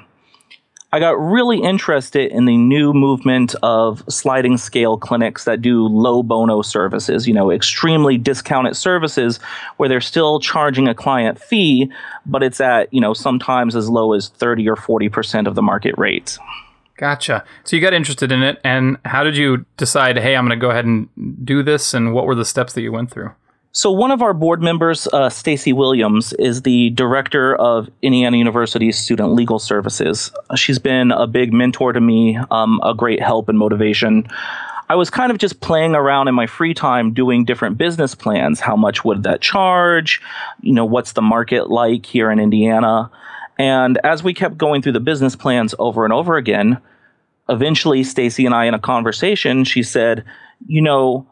I 0.95 1.01
got 1.01 1.19
really 1.19 1.61
interested 1.61 2.31
in 2.31 2.45
the 2.45 2.57
new 2.57 2.93
movement 2.93 3.57
of 3.65 4.05
sliding 4.09 4.57
scale 4.57 4.97
clinics 4.97 5.45
that 5.45 5.61
do 5.61 5.89
low 5.89 6.23
bono 6.23 6.63
services, 6.63 7.27
you 7.27 7.35
know, 7.35 7.51
extremely 7.51 8.17
discounted 8.17 8.77
services 8.77 9.41
where 9.77 9.89
they're 9.89 10.01
still 10.01 10.39
charging 10.39 10.87
a 10.87 10.95
client 10.95 11.41
fee, 11.41 11.91
but 12.27 12.45
it's 12.45 12.61
at, 12.61 12.95
you 12.95 13.01
know, 13.01 13.13
sometimes 13.13 13.75
as 13.75 13.89
low 13.89 14.13
as 14.13 14.29
30 14.29 14.69
or 14.69 14.77
40% 14.77 15.49
of 15.49 15.57
the 15.57 15.63
market 15.63 15.97
rate. 15.99 16.39
Gotcha. 16.97 17.43
So 17.65 17.75
you 17.75 17.83
got 17.83 17.93
interested 17.93 18.31
in 18.31 18.45
it, 18.45 18.61
and 18.63 18.97
how 19.05 19.25
did 19.25 19.37
you 19.37 19.67
decide, 19.77 20.17
hey, 20.17 20.37
I'm 20.37 20.47
going 20.47 20.57
to 20.57 20.65
go 20.65 20.71
ahead 20.71 20.85
and 20.85 21.09
do 21.45 21.65
this, 21.65 21.93
and 21.93 22.15
what 22.15 22.25
were 22.25 22.37
the 22.37 22.45
steps 22.45 22.73
that 22.75 22.83
you 22.83 22.93
went 22.93 23.11
through? 23.11 23.33
So 23.77 23.91
one 23.91 24.13
of 24.13 24.23
our 24.23 24.33
board 24.33 24.63
members, 24.63 25.09
uh, 25.09 25.29
Stacy 25.29 25.73
Williams, 25.73 26.33
is 26.35 26.63
the 26.63 26.91
director 26.91 27.57
of 27.57 27.91
Indiana 28.03 28.37
University's 28.37 28.97
Student 28.97 29.33
Legal 29.33 29.59
Services. 29.59 30.31
She's 30.55 30.79
been 30.79 31.11
a 31.11 31.27
big 31.27 31.53
mentor 31.53 31.93
to 31.93 32.01
me, 32.01 32.39
um, 32.53 32.79
a 32.85 32.95
great 32.95 33.21
help 33.21 33.49
and 33.49 33.59
motivation. 33.59 34.29
I 34.89 34.95
was 34.95 35.11
kind 35.11 35.33
of 35.33 35.39
just 35.39 35.61
playing 35.61 35.97
around 35.97 36.29
in 36.29 36.37
my 36.37 36.47
free 36.47 36.73
time 36.73 37.15
doing 37.15 37.45
different 37.45 37.77
business 37.77 38.15
plans. 38.15 38.61
How 38.61 38.77
much 38.77 39.05
would 39.05 39.25
that 39.25 39.41
charge? 39.41 40.23
You 40.61 40.75
know, 40.75 40.85
what's 40.85 41.15
the 41.15 41.23
market 41.23 41.69
like 41.69 42.07
here 42.07 42.31
in 42.31 42.39
Indiana? 42.39 43.11
And 43.59 43.99
as 44.05 44.23
we 44.23 44.35
kept 44.35 44.57
going 44.57 44.83
through 44.83 44.93
the 44.93 45.01
business 45.01 45.35
plans 45.35 45.75
over 45.81 46.05
and 46.05 46.13
over 46.13 46.37
again, 46.37 46.81
eventually 47.49 48.05
Stacy 48.05 48.47
and 48.47 48.55
I 48.55 48.67
in 48.67 48.75
a 48.75 48.79
conversation, 48.79 49.65
she 49.65 49.83
said, 49.83 50.23
"You 50.65 50.81
know, 50.81 51.27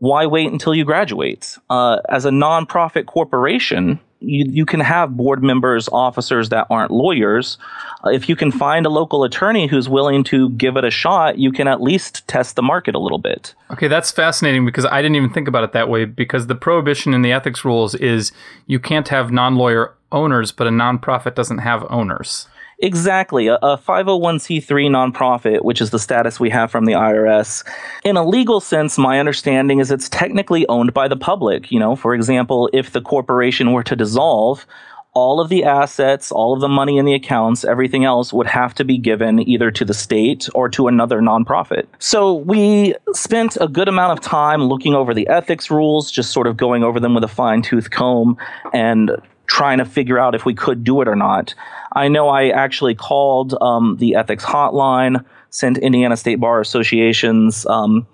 why 0.00 0.26
wait 0.26 0.50
until 0.50 0.74
you 0.74 0.84
graduate? 0.84 1.56
Uh, 1.68 1.98
as 2.08 2.24
a 2.24 2.30
nonprofit 2.30 3.06
corporation, 3.06 4.00
you, 4.20 4.46
you 4.48 4.66
can 4.66 4.80
have 4.80 5.16
board 5.16 5.42
members, 5.42 5.88
officers 5.92 6.48
that 6.48 6.66
aren't 6.70 6.90
lawyers. 6.90 7.58
Uh, 8.04 8.10
if 8.10 8.28
you 8.28 8.34
can 8.34 8.50
find 8.50 8.86
a 8.86 8.88
local 8.88 9.24
attorney 9.24 9.66
who's 9.66 9.88
willing 9.88 10.24
to 10.24 10.50
give 10.50 10.76
it 10.76 10.84
a 10.84 10.90
shot, 10.90 11.38
you 11.38 11.52
can 11.52 11.68
at 11.68 11.82
least 11.82 12.26
test 12.28 12.56
the 12.56 12.62
market 12.62 12.94
a 12.94 12.98
little 12.98 13.18
bit. 13.18 13.54
Okay, 13.70 13.88
that's 13.88 14.10
fascinating 14.10 14.64
because 14.64 14.86
I 14.86 15.02
didn't 15.02 15.16
even 15.16 15.30
think 15.30 15.48
about 15.48 15.64
it 15.64 15.72
that 15.72 15.88
way. 15.88 16.06
Because 16.06 16.46
the 16.46 16.54
prohibition 16.54 17.14
in 17.14 17.22
the 17.22 17.32
ethics 17.32 17.64
rules 17.64 17.94
is 17.94 18.32
you 18.66 18.80
can't 18.80 19.08
have 19.08 19.30
non 19.30 19.56
lawyer 19.56 19.94
owners, 20.12 20.50
but 20.50 20.66
a 20.66 20.70
nonprofit 20.70 21.34
doesn't 21.34 21.58
have 21.58 21.86
owners. 21.90 22.48
Exactly. 22.82 23.46
A, 23.48 23.56
a 23.56 23.76
501c3 23.76 24.64
nonprofit, 24.88 25.62
which 25.62 25.80
is 25.80 25.90
the 25.90 25.98
status 25.98 26.40
we 26.40 26.50
have 26.50 26.70
from 26.70 26.86
the 26.86 26.92
IRS. 26.92 27.64
In 28.04 28.16
a 28.16 28.24
legal 28.24 28.60
sense, 28.60 28.96
my 28.96 29.20
understanding 29.20 29.80
is 29.80 29.90
it's 29.90 30.08
technically 30.08 30.66
owned 30.68 30.94
by 30.94 31.06
the 31.06 31.16
public. 31.16 31.70
You 31.70 31.78
know, 31.78 31.94
for 31.94 32.14
example, 32.14 32.70
if 32.72 32.92
the 32.92 33.02
corporation 33.02 33.72
were 33.72 33.82
to 33.82 33.94
dissolve, 33.94 34.66
all 35.12 35.40
of 35.40 35.48
the 35.48 35.64
assets, 35.64 36.30
all 36.30 36.52
of 36.54 36.60
the 36.60 36.68
money 36.68 36.96
in 36.96 37.04
the 37.04 37.14
accounts, 37.14 37.64
everything 37.64 38.04
else 38.04 38.32
would 38.32 38.46
have 38.46 38.74
to 38.74 38.84
be 38.84 38.96
given 38.96 39.46
either 39.48 39.70
to 39.72 39.84
the 39.84 39.94
state 39.94 40.48
or 40.54 40.68
to 40.68 40.86
another 40.86 41.20
nonprofit. 41.20 41.86
So 41.98 42.34
we 42.34 42.94
spent 43.12 43.58
a 43.60 43.66
good 43.66 43.88
amount 43.88 44.18
of 44.18 44.24
time 44.24 44.62
looking 44.64 44.94
over 44.94 45.12
the 45.12 45.26
ethics 45.28 45.70
rules, 45.70 46.10
just 46.10 46.30
sort 46.32 46.46
of 46.46 46.56
going 46.56 46.84
over 46.84 47.00
them 47.00 47.14
with 47.14 47.24
a 47.24 47.28
fine 47.28 47.62
tooth 47.62 47.90
comb 47.90 48.36
and 48.72 49.10
trying 49.50 49.78
to 49.78 49.84
figure 49.84 50.16
out 50.16 50.36
if 50.36 50.44
we 50.44 50.54
could 50.54 50.84
do 50.84 51.02
it 51.02 51.08
or 51.08 51.16
not. 51.16 51.54
I 51.92 52.06
know 52.06 52.28
I 52.28 52.50
actually 52.50 52.94
called 52.94 53.52
um, 53.60 53.96
the 53.98 54.14
ethics 54.14 54.44
hotline, 54.44 55.24
sent 55.50 55.76
Indiana 55.76 56.16
State 56.16 56.36
Bar 56.36 56.60
Association's 56.60 57.66
um, 57.66 58.06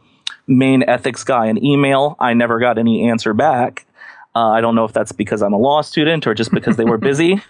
main 0.46 0.82
ethics 0.84 1.24
guy 1.24 1.46
an 1.46 1.62
email. 1.62 2.16
I 2.18 2.32
never 2.32 2.58
got 2.58 2.78
any 2.78 3.06
answer 3.10 3.34
back. 3.34 3.86
Uh, 4.34 4.50
I 4.50 4.62
don't 4.62 4.74
know 4.74 4.84
if 4.84 4.94
that's 4.94 5.12
because 5.12 5.42
I'm 5.42 5.52
a 5.52 5.58
law 5.58 5.82
student 5.82 6.26
or 6.26 6.32
just 6.34 6.52
because 6.52 6.76
they 6.76 6.84
were 6.84 6.98
busy. 7.12 7.42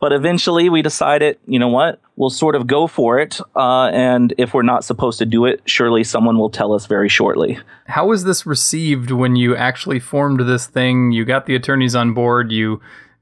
But 0.00 0.12
eventually 0.12 0.68
we 0.68 0.82
decided, 0.82 1.38
you 1.46 1.58
know 1.58 1.68
what, 1.68 1.98
we'll 2.16 2.28
sort 2.28 2.54
of 2.54 2.66
go 2.66 2.86
for 2.86 3.18
it. 3.18 3.40
Uh, 3.56 3.86
and 3.86 4.34
if 4.36 4.52
we're 4.52 4.62
not 4.62 4.84
supposed 4.84 5.18
to 5.18 5.26
do 5.26 5.46
it, 5.46 5.62
surely 5.64 6.04
someone 6.04 6.38
will 6.38 6.50
tell 6.50 6.74
us 6.74 6.84
very 6.84 7.08
shortly. 7.08 7.58
How 7.86 8.06
was 8.06 8.24
this 8.24 8.44
received 8.44 9.10
when 9.10 9.36
you 9.36 9.56
actually 9.56 9.98
formed 9.98 10.40
this 10.40 10.66
thing? 10.66 11.12
You 11.12 11.24
got 11.24 11.46
the 11.46 11.54
attorneys 11.54 11.94
on 11.94 12.12
board, 12.12 12.52
you 12.52 12.80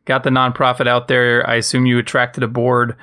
got 0.09 0.25
the 0.25 0.31
nonprofit 0.31 0.89
out 0.89 1.07
there. 1.07 1.49
I 1.49 1.57
assume 1.57 1.87
you 1.87 1.99
attracted 1.99 2.43
a 2.43 2.49
board. 2.49 2.97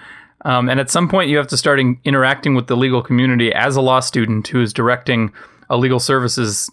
Um, 0.44 0.70
and 0.70 0.80
at 0.80 0.90
some 0.90 1.08
point, 1.08 1.30
you 1.30 1.38
have 1.38 1.48
to 1.48 1.58
start 1.58 1.80
in- 1.80 2.00
interacting 2.04 2.56
with 2.56 2.68
the 2.68 2.76
legal 2.76 3.02
community 3.02 3.54
as 3.54 3.76
a 3.76 3.82
law 3.82 4.00
student 4.00 4.48
who 4.48 4.62
is 4.62 4.74
directing 4.74 5.32
a 5.70 5.78
legal 5.78 6.00
services 6.00 6.70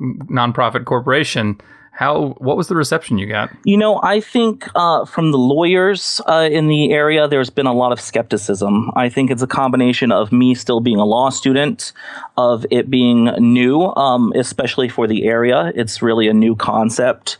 nonprofit 0.00 0.84
corporation. 0.84 1.60
How? 1.92 2.34
What 2.38 2.56
was 2.56 2.66
the 2.66 2.74
reception 2.74 3.18
you 3.18 3.28
got? 3.28 3.50
You 3.64 3.76
know, 3.76 4.00
I 4.02 4.20
think 4.20 4.68
uh, 4.74 5.04
from 5.04 5.30
the 5.30 5.38
lawyers 5.38 6.20
uh, 6.26 6.48
in 6.50 6.66
the 6.66 6.90
area, 6.92 7.28
there's 7.28 7.50
been 7.50 7.66
a 7.66 7.72
lot 7.72 7.92
of 7.92 8.00
skepticism. 8.00 8.90
I 8.96 9.08
think 9.08 9.30
it's 9.30 9.42
a 9.42 9.46
combination 9.46 10.10
of 10.10 10.32
me 10.32 10.56
still 10.56 10.80
being 10.80 10.98
a 10.98 11.04
law 11.04 11.30
student, 11.30 11.92
of 12.36 12.66
it 12.72 12.90
being 12.90 13.26
new, 13.38 13.94
um, 13.94 14.32
especially 14.34 14.88
for 14.88 15.06
the 15.06 15.24
area. 15.24 15.70
It's 15.76 16.02
really 16.02 16.26
a 16.26 16.34
new 16.34 16.56
concept. 16.56 17.38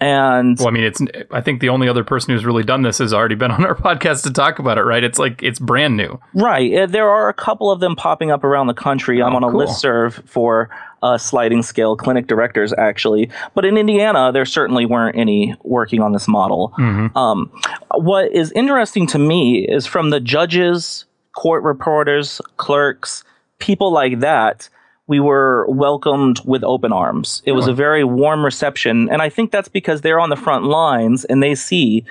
And 0.00 0.56
well, 0.58 0.68
I 0.68 0.70
mean, 0.70 0.84
it's. 0.84 1.00
I 1.30 1.40
think 1.40 1.60
the 1.60 1.70
only 1.70 1.88
other 1.88 2.04
person 2.04 2.32
who's 2.32 2.44
really 2.44 2.62
done 2.62 2.82
this 2.82 2.98
has 2.98 3.12
already 3.12 3.34
been 3.34 3.50
on 3.50 3.64
our 3.64 3.74
podcast 3.74 4.22
to 4.24 4.32
talk 4.32 4.58
about 4.58 4.78
it, 4.78 4.82
right? 4.82 5.02
It's 5.02 5.18
like 5.18 5.42
it's 5.42 5.58
brand 5.58 5.96
new, 5.96 6.20
right? 6.34 6.72
Uh, 6.72 6.86
there 6.86 7.08
are 7.08 7.28
a 7.28 7.34
couple 7.34 7.70
of 7.70 7.80
them 7.80 7.96
popping 7.96 8.30
up 8.30 8.44
around 8.44 8.68
the 8.68 8.74
country. 8.74 9.22
I'm 9.22 9.32
oh, 9.32 9.36
on 9.36 9.44
a 9.44 9.50
cool. 9.50 9.58
list 9.58 9.80
serve 9.80 10.22
for 10.26 10.70
uh, 11.02 11.18
sliding 11.18 11.62
scale 11.62 11.96
clinic 11.96 12.26
directors, 12.26 12.72
actually. 12.74 13.30
But 13.54 13.64
in 13.64 13.76
Indiana, 13.76 14.30
there 14.32 14.44
certainly 14.44 14.86
weren't 14.86 15.16
any 15.16 15.56
working 15.62 16.00
on 16.00 16.12
this 16.12 16.28
model. 16.28 16.72
Mm-hmm. 16.78 17.16
Um, 17.16 17.50
what 17.94 18.32
is 18.32 18.52
interesting 18.52 19.06
to 19.08 19.18
me 19.18 19.66
is 19.66 19.86
from 19.86 20.10
the 20.10 20.20
judges, 20.20 21.06
court 21.34 21.64
reporters, 21.64 22.40
clerks, 22.56 23.24
people 23.58 23.92
like 23.92 24.20
that 24.20 24.68
we 25.08 25.18
were 25.18 25.66
welcomed 25.68 26.40
with 26.44 26.62
open 26.62 26.92
arms. 26.92 27.42
It 27.44 27.52
was 27.52 27.66
a 27.66 27.72
very 27.72 28.04
warm 28.04 28.44
reception. 28.44 29.08
And 29.08 29.20
I 29.22 29.30
think 29.30 29.50
that's 29.50 29.68
because 29.68 30.02
they're 30.02 30.20
on 30.20 30.28
the 30.28 30.36
front 30.36 30.66
lines 30.66 31.24
and 31.24 31.42
they 31.42 31.54
see 31.54 32.04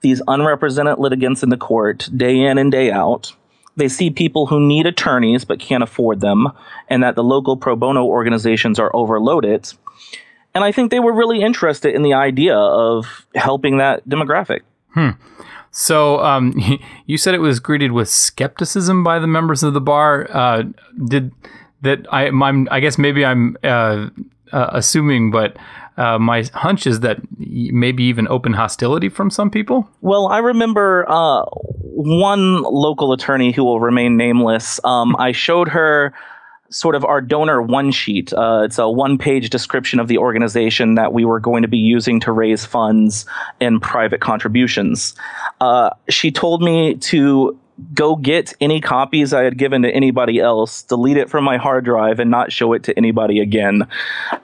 these 0.00 0.22
unrepresented 0.28 0.98
litigants 0.98 1.42
in 1.42 1.48
the 1.48 1.56
court 1.56 2.08
day 2.16 2.38
in 2.38 2.56
and 2.56 2.70
day 2.70 2.92
out. 2.92 3.34
They 3.76 3.88
see 3.88 4.08
people 4.08 4.46
who 4.46 4.64
need 4.64 4.86
attorneys 4.86 5.44
but 5.44 5.58
can't 5.58 5.82
afford 5.82 6.20
them, 6.20 6.46
and 6.88 7.02
that 7.02 7.16
the 7.16 7.24
local 7.24 7.56
pro 7.56 7.74
bono 7.74 8.04
organizations 8.04 8.78
are 8.78 8.94
overloaded. 8.94 9.72
And 10.54 10.62
I 10.62 10.70
think 10.70 10.92
they 10.92 11.00
were 11.00 11.12
really 11.12 11.42
interested 11.42 11.92
in 11.92 12.02
the 12.02 12.14
idea 12.14 12.56
of 12.56 13.26
helping 13.34 13.78
that 13.78 14.08
demographic. 14.08 14.60
Hmm. 14.90 15.10
So 15.72 16.20
um, 16.20 16.54
you 17.06 17.18
said 17.18 17.34
it 17.34 17.40
was 17.40 17.58
greeted 17.58 17.90
with 17.90 18.08
skepticism 18.08 19.02
by 19.02 19.18
the 19.18 19.26
members 19.26 19.64
of 19.64 19.74
the 19.74 19.80
bar. 19.80 20.28
Uh, 20.30 20.62
did 21.08 21.32
that 21.84 22.06
I, 22.12 22.26
I'm, 22.26 22.68
I 22.70 22.80
guess 22.80 22.98
maybe 22.98 23.24
I'm 23.24 23.56
uh, 23.62 24.08
uh, 24.52 24.70
assuming, 24.72 25.30
but 25.30 25.56
uh, 25.96 26.18
my 26.18 26.44
hunch 26.54 26.86
is 26.86 27.00
that 27.00 27.18
maybe 27.38 28.02
even 28.04 28.26
open 28.28 28.52
hostility 28.52 29.08
from 29.08 29.30
some 29.30 29.50
people. 29.50 29.88
Well, 30.00 30.26
I 30.26 30.38
remember 30.38 31.04
uh, 31.08 31.44
one 31.44 32.62
local 32.62 33.12
attorney 33.12 33.52
who 33.52 33.64
will 33.64 33.80
remain 33.80 34.16
nameless. 34.16 34.80
Um, 34.84 35.14
I 35.16 35.32
showed 35.32 35.68
her 35.68 36.12
sort 36.70 36.96
of 36.96 37.04
our 37.04 37.20
donor 37.20 37.62
one 37.62 37.92
sheet. 37.92 38.32
Uh, 38.32 38.62
it's 38.64 38.78
a 38.78 38.88
one 38.88 39.16
page 39.16 39.50
description 39.50 40.00
of 40.00 40.08
the 40.08 40.18
organization 40.18 40.96
that 40.96 41.12
we 41.12 41.24
were 41.24 41.38
going 41.38 41.62
to 41.62 41.68
be 41.68 41.78
using 41.78 42.18
to 42.20 42.32
raise 42.32 42.64
funds 42.64 43.26
and 43.60 43.80
private 43.80 44.20
contributions. 44.20 45.14
Uh, 45.60 45.90
she 46.08 46.32
told 46.32 46.62
me 46.62 46.94
to 46.96 47.56
go 47.92 48.14
get 48.16 48.54
any 48.60 48.80
copies 48.80 49.32
I 49.32 49.42
had 49.42 49.58
given 49.58 49.82
to 49.82 49.90
anybody 49.90 50.38
else, 50.38 50.82
delete 50.82 51.16
it 51.16 51.28
from 51.28 51.44
my 51.44 51.56
hard 51.56 51.84
drive, 51.84 52.20
and 52.20 52.30
not 52.30 52.52
show 52.52 52.72
it 52.72 52.84
to 52.84 52.96
anybody 52.96 53.40
again. 53.40 53.88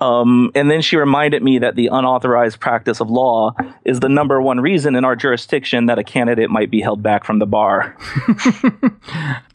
Um, 0.01 0.51
and 0.55 0.71
then 0.71 0.83
she 0.83 0.97
reminded 0.97 1.43
me 1.43 1.59
that 1.59 1.77
the 1.77 1.89
unauthorized 1.89 2.59
practice 2.59 3.01
of 3.01 3.09
law 3.09 3.55
is 3.85 4.01
the 4.01 4.09
number 4.09 4.41
one 4.43 4.61
reason 4.61 4.97
in 4.97 5.05
our 5.05 5.15
jurisdiction 5.15 5.87
that 5.87 5.99
a 5.99 6.05
candidate 6.05 6.51
might 6.51 6.71
be 6.71 6.81
held 6.81 7.03
back 7.03 7.25
from 7.25 7.39
the 7.39 7.47
bar. 7.47 7.97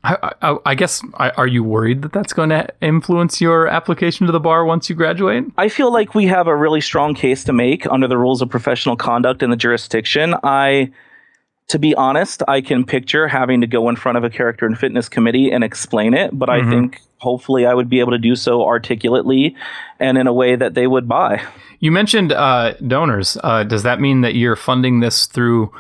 I, 0.04 0.34
I, 0.42 0.58
I, 0.66 0.76
guess, 0.76 1.02
are 1.16 1.48
you 1.48 1.64
worried 1.64 2.04
that 2.04 2.14
that's 2.14 2.32
going 2.32 2.50
to 2.50 2.68
influence 2.80 3.42
your 3.42 3.68
application 3.68 4.26
to 4.28 4.32
the 4.32 4.40
bar 4.40 4.64
once 4.64 4.90
you 4.90 4.96
graduate? 4.96 5.46
I 5.58 5.68
feel 5.68 5.92
like 5.92 6.16
we 6.16 6.28
have 6.28 6.48
a 6.48 6.56
really 6.56 6.82
strong 6.82 7.16
case 7.16 7.44
to 7.46 7.54
make 7.54 7.86
under 7.88 8.08
the 8.08 8.18
rules 8.18 8.42
of 8.42 8.50
professional 8.50 8.96
conduct 8.96 9.44
in 9.44 9.50
the 9.50 9.58
jurisdiction. 9.58 10.36
I 10.44 10.92
to 11.68 11.80
be 11.80 11.96
honest, 11.96 12.44
I 12.48 12.62
can 12.62 12.86
picture 12.86 13.28
having 13.28 13.62
to 13.62 13.68
go 13.68 13.90
in 13.90 13.96
front 13.96 14.18
of 14.18 14.24
a 14.24 14.30
character 14.30 14.66
and 14.66 14.78
fitness 14.78 15.10
committee 15.10 15.52
and 15.52 15.64
explain 15.64 16.14
it, 16.14 16.38
but 16.38 16.50
mm-hmm. 16.50 16.68
I 16.68 16.72
think 16.72 17.02
hopefully 17.18 17.66
I 17.66 17.74
would 17.74 17.90
be 17.90 18.00
able 18.00 18.12
to 18.12 18.20
do 18.20 18.36
so 18.36 18.64
articulately 18.64 19.56
and 20.00 20.18
in 20.18 20.28
a 20.28 20.34
way 20.34 20.56
that 20.56 20.76
they 20.76 20.86
would 20.86 21.08
buy. 21.08 21.42
You 21.80 21.92
mentioned 21.92 22.32
uh, 22.32 22.74
donors. 22.88 23.38
Uh, 23.44 23.64
does 23.64 23.84
that 23.84 24.00
mean 24.00 24.22
that 24.22 24.36
you're 24.36 24.56
funding 24.56 25.00
this 25.00 25.26
through 25.26 25.74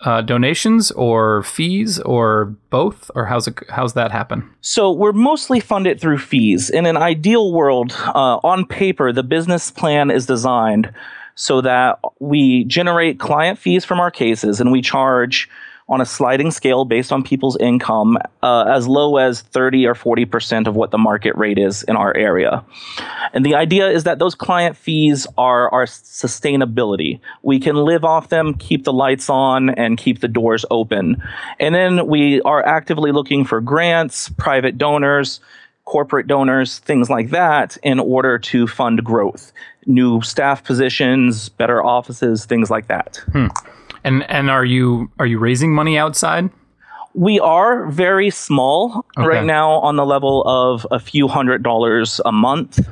uh, 0.00 0.22
donations 0.22 0.90
or 0.92 1.42
fees 1.42 1.98
or 2.00 2.56
both, 2.70 3.10
or 3.14 3.26
how's 3.26 3.46
it, 3.46 3.58
how's 3.68 3.94
that 3.94 4.10
happen? 4.10 4.48
So 4.60 4.92
we're 4.92 5.12
mostly 5.12 5.60
funded 5.60 6.00
through 6.00 6.18
fees. 6.18 6.70
In 6.70 6.86
an 6.86 6.96
ideal 6.96 7.52
world, 7.52 7.92
uh, 7.92 8.38
on 8.42 8.64
paper, 8.66 9.12
the 9.12 9.22
business 9.22 9.70
plan 9.70 10.10
is 10.10 10.26
designed 10.26 10.92
so 11.38 11.60
that 11.60 12.00
we 12.18 12.64
generate 12.64 13.20
client 13.20 13.60
fees 13.60 13.84
from 13.84 14.00
our 14.00 14.10
cases 14.10 14.60
and 14.60 14.72
we 14.72 14.82
charge 14.82 15.48
on 15.88 16.00
a 16.00 16.04
sliding 16.04 16.50
scale 16.50 16.84
based 16.84 17.12
on 17.12 17.22
people's 17.22 17.56
income 17.58 18.18
uh, 18.42 18.64
as 18.64 18.88
low 18.88 19.18
as 19.18 19.40
30 19.40 19.86
or 19.86 19.94
40% 19.94 20.66
of 20.66 20.74
what 20.74 20.90
the 20.90 20.98
market 20.98 21.36
rate 21.36 21.56
is 21.56 21.84
in 21.84 21.94
our 21.94 22.14
area. 22.14 22.64
And 23.32 23.46
the 23.46 23.54
idea 23.54 23.88
is 23.88 24.02
that 24.02 24.18
those 24.18 24.34
client 24.34 24.76
fees 24.76 25.28
are 25.38 25.70
our 25.70 25.84
sustainability. 25.84 27.20
We 27.42 27.60
can 27.60 27.76
live 27.76 28.04
off 28.04 28.30
them, 28.30 28.54
keep 28.54 28.82
the 28.82 28.92
lights 28.92 29.30
on, 29.30 29.70
and 29.70 29.96
keep 29.96 30.20
the 30.20 30.28
doors 30.28 30.64
open. 30.72 31.22
And 31.60 31.72
then 31.72 32.08
we 32.08 32.42
are 32.42 32.66
actively 32.66 33.12
looking 33.12 33.44
for 33.44 33.60
grants, 33.60 34.28
private 34.30 34.76
donors, 34.76 35.38
corporate 35.88 36.26
donors, 36.26 36.80
things 36.80 37.08
like 37.08 37.30
that, 37.30 37.78
in 37.82 37.98
order 37.98 38.38
to 38.38 38.66
fund 38.66 39.02
growth, 39.02 39.52
new 39.86 40.20
staff 40.20 40.62
positions, 40.62 41.48
better 41.48 41.82
offices, 41.82 42.44
things 42.44 42.70
like 42.70 42.88
that. 42.88 43.16
Hmm. 43.32 43.46
And 44.04 44.22
and 44.30 44.50
are 44.50 44.66
you 44.66 45.10
are 45.18 45.24
you 45.26 45.38
raising 45.38 45.74
money 45.74 45.96
outside? 45.96 46.50
We 47.14 47.40
are 47.40 47.86
very 47.86 48.28
small 48.28 49.06
okay. 49.16 49.26
right 49.26 49.44
now 49.44 49.70
on 49.70 49.96
the 49.96 50.04
level 50.04 50.42
of 50.46 50.86
a 50.90 51.00
few 51.00 51.26
hundred 51.26 51.62
dollars 51.62 52.20
a 52.26 52.32
month. 52.32 52.86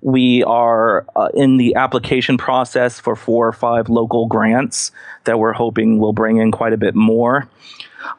We 0.00 0.42
are 0.44 1.04
uh, 1.16 1.28
in 1.34 1.58
the 1.58 1.74
application 1.74 2.38
process 2.38 2.98
for 2.98 3.14
four 3.14 3.46
or 3.46 3.52
five 3.52 3.90
local 3.90 4.26
grants 4.26 4.90
that 5.24 5.38
we're 5.38 5.52
hoping 5.52 5.98
will 5.98 6.14
bring 6.14 6.38
in 6.38 6.50
quite 6.50 6.72
a 6.72 6.78
bit 6.78 6.94
more. 6.94 7.46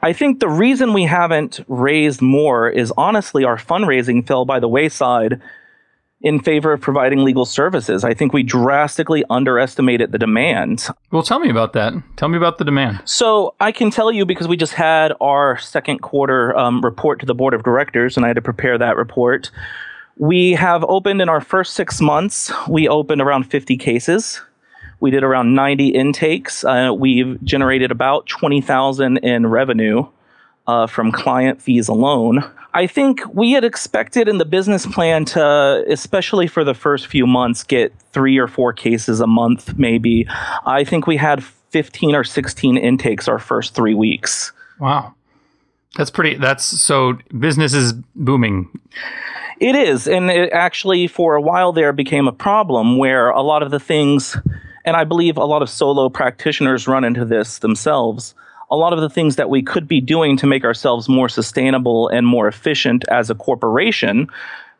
I 0.01 0.13
think 0.13 0.39
the 0.39 0.49
reason 0.49 0.93
we 0.93 1.05
haven't 1.05 1.59
raised 1.67 2.21
more 2.21 2.69
is 2.69 2.93
honestly 2.97 3.43
our 3.43 3.57
fundraising 3.57 4.25
fell 4.25 4.45
by 4.45 4.59
the 4.59 4.67
wayside 4.67 5.41
in 6.21 6.39
favor 6.39 6.73
of 6.73 6.81
providing 6.81 7.19
legal 7.19 7.45
services. 7.45 8.03
I 8.03 8.13
think 8.13 8.33
we 8.33 8.43
drastically 8.43 9.23
underestimated 9.29 10.11
the 10.11 10.17
demand. 10.17 10.87
Well, 11.11 11.23
tell 11.23 11.39
me 11.39 11.49
about 11.49 11.73
that. 11.73 11.93
Tell 12.17 12.27
me 12.27 12.37
about 12.37 12.57
the 12.57 12.65
demand. 12.65 13.01
So 13.05 13.55
I 13.59 13.71
can 13.71 13.89
tell 13.89 14.11
you 14.11 14.25
because 14.25 14.47
we 14.47 14.57
just 14.57 14.73
had 14.73 15.13
our 15.21 15.57
second 15.57 15.99
quarter 15.99 16.55
um, 16.57 16.81
report 16.81 17.19
to 17.21 17.25
the 17.25 17.35
board 17.35 17.53
of 17.53 17.63
directors, 17.63 18.17
and 18.17 18.25
I 18.25 18.29
had 18.29 18.35
to 18.35 18.41
prepare 18.41 18.77
that 18.77 18.97
report. 18.97 19.49
We 20.17 20.51
have 20.53 20.83
opened 20.83 21.21
in 21.21 21.29
our 21.29 21.39
first 21.39 21.73
six 21.73 22.01
months, 22.01 22.51
we 22.67 22.89
opened 22.89 23.21
around 23.21 23.43
50 23.43 23.77
cases. 23.77 24.41
We 24.99 25.11
did 25.11 25.23
around 25.23 25.55
90 25.55 25.89
intakes. 25.89 26.63
Uh, 26.63 26.91
we've 26.95 27.41
generated 27.43 27.91
about 27.91 28.27
20,000 28.27 29.17
in 29.17 29.47
revenue 29.47 30.05
uh, 30.67 30.87
from 30.87 31.11
client 31.11 31.61
fees 31.61 31.87
alone. 31.87 32.43
I 32.73 32.85
think 32.85 33.21
we 33.33 33.51
had 33.53 33.63
expected 33.63 34.27
in 34.27 34.37
the 34.37 34.45
business 34.45 34.85
plan 34.85 35.25
to, 35.25 35.83
especially 35.89 36.47
for 36.47 36.63
the 36.63 36.75
first 36.75 37.07
few 37.07 37.25
months, 37.25 37.63
get 37.63 37.93
three 38.11 38.37
or 38.37 38.47
four 38.47 38.73
cases 38.73 39.19
a 39.19 39.27
month, 39.27 39.77
maybe. 39.77 40.27
I 40.65 40.83
think 40.83 41.07
we 41.07 41.17
had 41.17 41.43
15 41.43 42.15
or 42.15 42.23
16 42.23 42.77
intakes 42.77 43.27
our 43.27 43.39
first 43.39 43.73
three 43.73 43.95
weeks. 43.95 44.51
Wow. 44.79 45.15
That's 45.97 46.11
pretty, 46.11 46.35
that's 46.35 46.63
so 46.63 47.17
business 47.37 47.73
is 47.73 47.93
booming. 48.15 48.69
It 49.59 49.75
is. 49.75 50.07
And 50.07 50.29
it 50.29 50.51
actually, 50.53 51.07
for 51.07 51.35
a 51.35 51.41
while 51.41 51.73
there, 51.73 51.91
became 51.91 52.27
a 52.27 52.31
problem 52.31 52.97
where 52.97 53.29
a 53.29 53.41
lot 53.41 53.63
of 53.63 53.71
the 53.71 53.79
things, 53.79 54.37
and 54.89 54.97
I 54.97 55.05
believe 55.05 55.37
a 55.37 55.45
lot 55.45 55.61
of 55.61 55.69
solo 55.69 56.09
practitioners 56.09 56.87
run 56.87 57.05
into 57.05 57.23
this 57.23 57.59
themselves 57.59 58.35
a 58.71 58.75
lot 58.75 58.93
of 58.93 59.01
the 59.01 59.09
things 59.09 59.35
that 59.35 59.49
we 59.49 59.61
could 59.61 59.87
be 59.87 60.01
doing 60.01 60.37
to 60.37 60.47
make 60.47 60.63
ourselves 60.63 61.09
more 61.09 61.29
sustainable 61.29 62.07
and 62.09 62.25
more 62.25 62.47
efficient 62.47 63.03
as 63.09 63.29
a 63.29 63.35
corporation, 63.35 64.27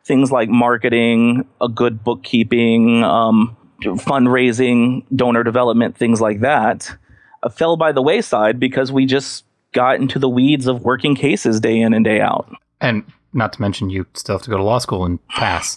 things 0.04 0.30
like 0.30 0.48
marketing, 0.48 1.44
a 1.60 1.68
good 1.68 2.04
bookkeeping, 2.04 3.02
um, 3.02 3.56
fundraising, 3.82 5.04
donor 5.14 5.42
development, 5.42 5.96
things 5.96 6.20
like 6.20 6.40
that, 6.40 6.94
uh, 7.42 7.48
fell 7.48 7.76
by 7.76 7.90
the 7.90 8.02
wayside 8.02 8.60
because 8.60 8.92
we 8.92 9.06
just 9.06 9.44
got 9.72 9.96
into 9.96 10.18
the 10.18 10.28
weeds 10.28 10.66
of 10.66 10.84
working 10.84 11.14
cases 11.14 11.60
day 11.60 11.80
in 11.80 11.92
and 11.92 12.04
day 12.04 12.20
out. 12.20 12.52
And 12.80 13.04
not 13.32 13.52
to 13.52 13.60
mention, 13.60 13.90
you 13.90 14.06
still 14.14 14.36
have 14.36 14.42
to 14.42 14.50
go 14.50 14.56
to 14.56 14.62
law 14.62 14.78
school 14.78 15.04
and 15.04 15.24
pass. 15.28 15.76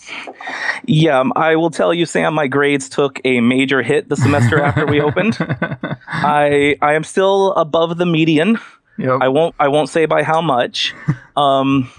Yeah, 0.86 1.20
um, 1.20 1.34
I 1.36 1.56
will 1.56 1.70
tell 1.70 1.94
you, 1.94 2.06
Sam. 2.06 2.34
My 2.34 2.48
grades 2.48 2.90
took 2.90 3.20
a 3.24 3.42
major 3.42 3.82
hit 3.82 4.10
the 4.10 4.16
semester 4.16 4.60
after 4.62 4.86
we 4.86 5.02
opened. 5.02 5.38
I 6.08 6.76
I 6.82 6.94
am 6.94 7.04
still 7.04 7.54
above 7.54 7.98
the 7.98 8.06
median. 8.06 8.60
Yep. 8.98 9.20
I 9.22 9.28
won't 9.28 9.56
I 9.60 9.68
won't 9.68 9.90
say 9.90 10.06
by 10.06 10.24
how 10.24 10.42
much. 10.42 10.94
Um, 11.36 11.90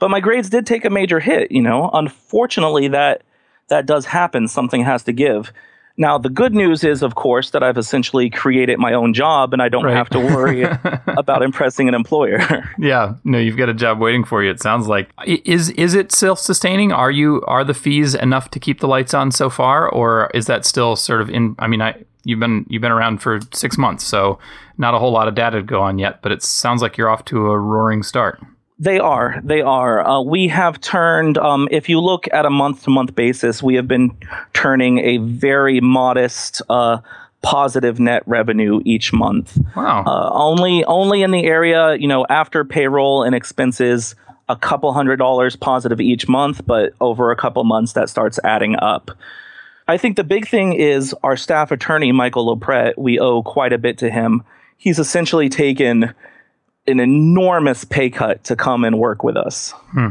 but 0.00 0.10
my 0.10 0.18
grades 0.18 0.50
did 0.50 0.66
take 0.66 0.84
a 0.84 0.90
major 0.90 1.20
hit. 1.20 1.52
You 1.52 1.62
know, 1.62 1.88
unfortunately, 1.92 2.88
that 2.88 3.22
that 3.68 3.86
does 3.86 4.04
happen. 4.04 4.48
Something 4.48 4.82
has 4.82 5.04
to 5.04 5.12
give. 5.12 5.52
Now, 5.96 6.18
the 6.18 6.28
good 6.28 6.54
news 6.54 6.82
is, 6.82 7.02
of 7.02 7.14
course, 7.14 7.50
that 7.50 7.62
I've 7.62 7.78
essentially 7.78 8.28
created 8.28 8.78
my 8.78 8.92
own 8.92 9.14
job 9.14 9.52
and 9.52 9.62
I 9.62 9.68
don't 9.68 9.84
right. 9.84 9.96
have 9.96 10.10
to 10.10 10.18
worry 10.18 10.62
about 11.06 11.42
impressing 11.42 11.86
an 11.86 11.94
employer. 11.94 12.68
yeah, 12.78 13.14
no, 13.22 13.38
you've 13.38 13.56
got 13.56 13.68
a 13.68 13.74
job 13.74 14.00
waiting 14.00 14.24
for 14.24 14.42
you. 14.42 14.50
It 14.50 14.60
sounds 14.60 14.88
like 14.88 15.10
is 15.26 15.70
is 15.70 15.94
it 15.94 16.10
self-sustaining? 16.10 16.90
Are 16.90 17.12
you 17.12 17.42
are 17.46 17.62
the 17.62 17.74
fees 17.74 18.14
enough 18.14 18.50
to 18.50 18.58
keep 18.58 18.80
the 18.80 18.88
lights 18.88 19.14
on 19.14 19.30
so 19.30 19.48
far, 19.48 19.88
or 19.88 20.30
is 20.34 20.46
that 20.46 20.64
still 20.64 20.96
sort 20.96 21.20
of 21.20 21.30
in? 21.30 21.54
I 21.60 21.68
mean, 21.68 21.80
I 21.80 22.02
you've 22.24 22.40
been 22.40 22.66
you've 22.68 22.82
been 22.82 22.92
around 22.92 23.18
for 23.18 23.38
six 23.52 23.78
months, 23.78 24.04
so 24.04 24.40
not 24.78 24.94
a 24.94 24.98
whole 24.98 25.12
lot 25.12 25.28
of 25.28 25.36
data 25.36 25.58
to 25.58 25.62
go 25.62 25.80
on 25.80 25.98
yet, 25.98 26.22
but 26.22 26.32
it 26.32 26.42
sounds 26.42 26.82
like 26.82 26.96
you're 26.96 27.08
off 27.08 27.24
to 27.26 27.50
a 27.50 27.58
roaring 27.58 28.02
start. 28.02 28.40
They 28.78 28.98
are. 28.98 29.40
They 29.44 29.60
are. 29.60 30.06
Uh, 30.06 30.20
we 30.22 30.48
have 30.48 30.80
turned, 30.80 31.38
um, 31.38 31.68
if 31.70 31.88
you 31.88 32.00
look 32.00 32.26
at 32.32 32.44
a 32.44 32.50
month 32.50 32.84
to 32.84 32.90
month 32.90 33.14
basis, 33.14 33.62
we 33.62 33.76
have 33.76 33.86
been 33.86 34.16
turning 34.52 34.98
a 34.98 35.18
very 35.18 35.80
modest 35.80 36.60
uh, 36.68 36.98
positive 37.42 38.00
net 38.00 38.24
revenue 38.26 38.80
each 38.84 39.12
month. 39.12 39.58
Wow. 39.76 40.02
Uh, 40.04 40.30
only, 40.32 40.84
only 40.86 41.22
in 41.22 41.30
the 41.30 41.44
area, 41.44 41.94
you 41.94 42.08
know, 42.08 42.26
after 42.28 42.64
payroll 42.64 43.22
and 43.22 43.34
expenses, 43.34 44.16
a 44.48 44.56
couple 44.56 44.92
hundred 44.92 45.16
dollars 45.16 45.56
positive 45.56 46.00
each 46.00 46.28
month, 46.28 46.66
but 46.66 46.94
over 47.00 47.30
a 47.30 47.36
couple 47.36 47.62
months, 47.64 47.92
that 47.92 48.10
starts 48.10 48.38
adding 48.44 48.76
up. 48.76 49.10
I 49.86 49.98
think 49.98 50.16
the 50.16 50.24
big 50.24 50.48
thing 50.48 50.72
is 50.72 51.14
our 51.22 51.36
staff 51.36 51.70
attorney, 51.70 52.10
Michael 52.10 52.54
Lopret, 52.56 52.94
we 52.96 53.18
owe 53.18 53.42
quite 53.42 53.72
a 53.72 53.78
bit 53.78 53.98
to 53.98 54.10
him. 54.10 54.42
He's 54.76 54.98
essentially 54.98 55.48
taken 55.48 56.12
an 56.86 57.00
enormous 57.00 57.84
pay 57.84 58.10
cut 58.10 58.44
to 58.44 58.56
come 58.56 58.84
and 58.84 58.98
work 58.98 59.22
with 59.22 59.36
us. 59.36 59.72
Hmm. 59.92 60.08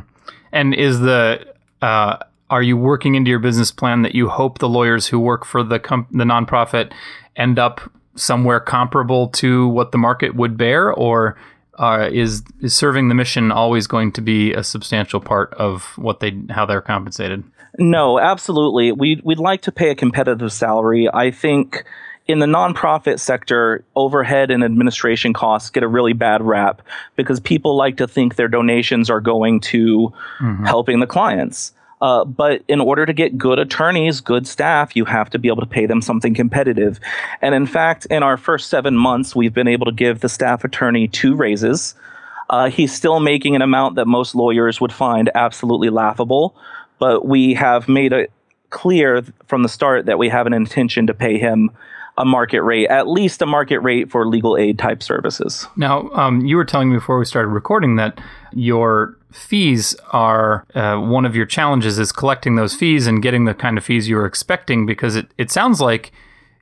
And 0.52 0.74
is 0.74 1.00
the 1.00 1.46
uh, 1.82 2.18
are 2.50 2.62
you 2.62 2.78
working 2.78 3.16
into 3.16 3.30
your 3.30 3.40
business 3.40 3.72
plan 3.72 4.04
that 4.04 4.16
you 4.16 4.30
hope 4.30 4.60
the 4.60 4.70
lawyers 4.70 5.08
who 5.08 5.20
work 5.20 5.46
for 5.46 5.64
the 5.64 5.80
com- 5.80 6.08
the 6.12 6.24
nonprofit 6.24 6.92
end 7.36 7.58
up 7.58 7.82
somewhere 8.16 8.60
comparable 8.60 9.28
to 9.30 9.68
what 9.70 9.92
the 9.92 9.98
market 9.98 10.36
would 10.36 10.56
bear, 10.58 10.94
or 10.94 11.38
uh, 11.80 12.10
is 12.12 12.44
is 12.62 12.76
serving 12.76 13.08
the 13.08 13.16
mission 13.16 13.52
always 13.52 13.88
going 13.88 14.12
to 14.12 14.22
be 14.22 14.54
a 14.54 14.64
substantial 14.64 15.20
part 15.20 15.54
of 15.56 15.98
what 15.98 16.20
they 16.20 16.40
how 16.50 16.66
they're 16.66 16.82
compensated? 16.82 17.44
No, 17.80 18.20
absolutely. 18.20 18.92
We 18.92 19.20
we'd 19.24 19.40
like 19.40 19.64
to 19.64 19.72
pay 19.72 19.90
a 19.90 19.96
competitive 19.96 20.54
salary. 20.54 21.10
I 21.12 21.32
think 21.32 21.84
in 22.28 22.40
the 22.40 22.46
nonprofit 22.46 23.20
sector, 23.20 23.84
overhead 23.96 24.50
and 24.50 24.64
administration 24.64 25.34
costs 25.34 25.70
get 25.70 25.84
a 25.84 25.88
really 25.88 26.14
bad 26.14 26.42
rap 26.42 26.82
because 27.16 27.40
people 27.40 27.76
like 27.76 27.98
to 27.98 28.08
think 28.08 28.36
their 28.36 28.48
donations 28.48 29.10
are 29.10 29.20
going 29.20 29.60
to 29.60 30.14
mm-hmm. 30.40 30.66
helping 30.66 31.00
the 31.00 31.08
clients. 31.08 31.74
Uh, 32.02 32.26
but 32.26 32.62
in 32.68 32.82
order 32.82 33.06
to 33.06 33.14
get 33.14 33.38
good 33.38 33.60
attorneys, 33.60 34.20
good 34.20 34.46
staff, 34.46 34.96
you 34.96 35.06
have 35.06 35.30
to 35.30 35.40
be 35.40 35.48
able 35.48 35.62
to 35.62 35.68
pay 35.68 35.86
them 35.86 36.02
something 36.02 36.34
competitive. 36.34 37.00
And 37.42 37.56
in 37.56 37.66
fact, 37.66 38.06
in 38.08 38.24
our 38.24 38.36
first 38.36 38.70
seven 38.70 38.98
months, 38.98 39.36
we've 39.36 39.54
been 39.54 39.70
able 39.70 39.86
to 39.86 39.92
give 39.92 40.20
the 40.20 40.28
staff 40.28 40.64
attorney 40.66 41.08
two 41.08 41.36
raises. 41.36 41.96
Uh, 42.50 42.70
he's 42.70 42.94
still 42.94 43.22
making 43.22 43.56
an 43.56 43.62
amount 43.62 43.96
that 43.96 44.06
most 44.06 44.36
lawyers 44.36 44.82
would 44.82 44.92
find 44.92 45.32
absolutely 45.34 45.90
laughable, 45.90 46.56
but 47.00 47.26
we 47.26 47.54
have 47.54 47.88
made 47.88 48.12
it 48.12 48.32
clear 48.70 49.24
from 49.48 49.64
the 49.64 49.70
start 49.70 50.06
that 50.06 50.18
we 50.18 50.28
have 50.28 50.46
an 50.46 50.54
intention 50.54 51.08
to 51.08 51.14
pay 51.14 51.38
him 51.38 51.70
a 52.18 52.26
market 52.26 52.62
rate, 52.62 52.88
at 52.90 53.08
least 53.08 53.42
a 53.42 53.46
market 53.46 53.80
rate 53.80 54.12
for 54.12 54.28
legal 54.28 54.56
aid 54.58 54.78
type 54.78 55.02
services. 55.02 55.68
Now, 55.76 56.10
um, 56.10 56.46
you 56.46 56.58
were 56.58 56.66
telling 56.66 56.90
me 56.90 56.98
before 56.98 57.18
we 57.18 57.26
started 57.26 57.50
recording 57.50 57.96
that 57.96 58.22
your 58.54 59.18
fees 59.32 59.96
are 60.12 60.66
uh, 60.76 60.98
one 60.98 61.26
of 61.26 61.36
your 61.36 61.46
challenges 61.46 61.98
is 61.98 62.12
collecting 62.12 62.56
those 62.56 62.76
fees 62.76 63.08
and 63.08 63.22
getting 63.24 63.46
the 63.46 63.54
kind 63.54 63.78
of 63.78 63.84
fees 63.84 64.08
you 64.08 64.16
were 64.16 64.28
expecting 64.28 64.86
because 64.86 65.16
it, 65.16 65.28
it 65.40 65.50
sounds 65.50 65.82
like 65.82 66.12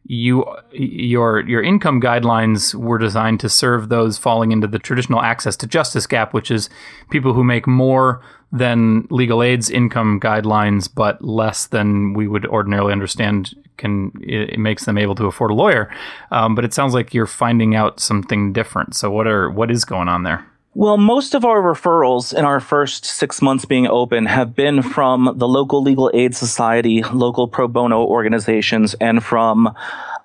you 0.06 0.44
your 0.72 1.42
your 1.48 1.62
income 1.62 2.02
guidelines 2.02 2.74
were 2.74 2.98
designed 2.98 3.40
to 3.40 3.48
serve 3.48 3.90
those 3.90 4.18
falling 4.18 4.52
into 4.52 4.68
the 4.68 4.80
traditional 4.80 5.22
access 5.22 5.56
to 5.56 5.68
justice 5.68 6.08
gap 6.08 6.34
which 6.34 6.50
is 6.50 6.70
people 7.12 7.34
who 7.34 7.44
make 7.44 7.68
more 7.68 8.20
than 8.52 9.08
legal 9.10 9.42
aid's 9.42 9.70
income 9.70 10.20
guidelines 10.20 10.90
but 10.94 11.24
less 11.24 11.68
than 11.68 12.14
we 12.14 12.28
would 12.28 12.46
ordinarily 12.46 12.92
understand 12.92 13.56
can 13.82 14.12
it, 14.22 14.58
makes 14.60 14.86
them 14.86 14.98
able 14.98 15.16
to 15.16 15.26
afford 15.26 15.52
a 15.52 15.54
lawyer. 15.54 15.90
Um, 16.30 16.56
but 16.56 16.64
it 16.64 16.74
sounds 16.74 16.94
like 16.94 17.14
you're 17.14 17.26
finding 17.26 17.76
out 17.76 18.00
something 18.00 18.54
different. 18.54 18.96
So 18.96 19.12
what 19.12 19.28
are 19.28 19.50
what 19.50 19.72
is 19.72 19.84
going 19.84 20.08
on 20.08 20.24
there? 20.24 20.46
Well, 20.74 20.96
most 20.96 21.36
of 21.36 21.44
our 21.44 21.62
referrals 21.62 22.34
in 22.34 22.46
our 22.46 22.62
first 22.62 23.04
six 23.04 23.42
months 23.42 23.66
being 23.66 23.88
open 23.88 24.26
have 24.26 24.56
been 24.56 24.82
from 24.82 25.34
the 25.36 25.48
local 25.48 25.82
legal 25.82 26.10
aid 26.14 26.34
society, 26.34 27.04
local 27.04 27.50
pro 27.50 27.68
bono 27.68 28.06
organizations, 28.06 28.94
and 29.02 29.22
from 29.22 29.76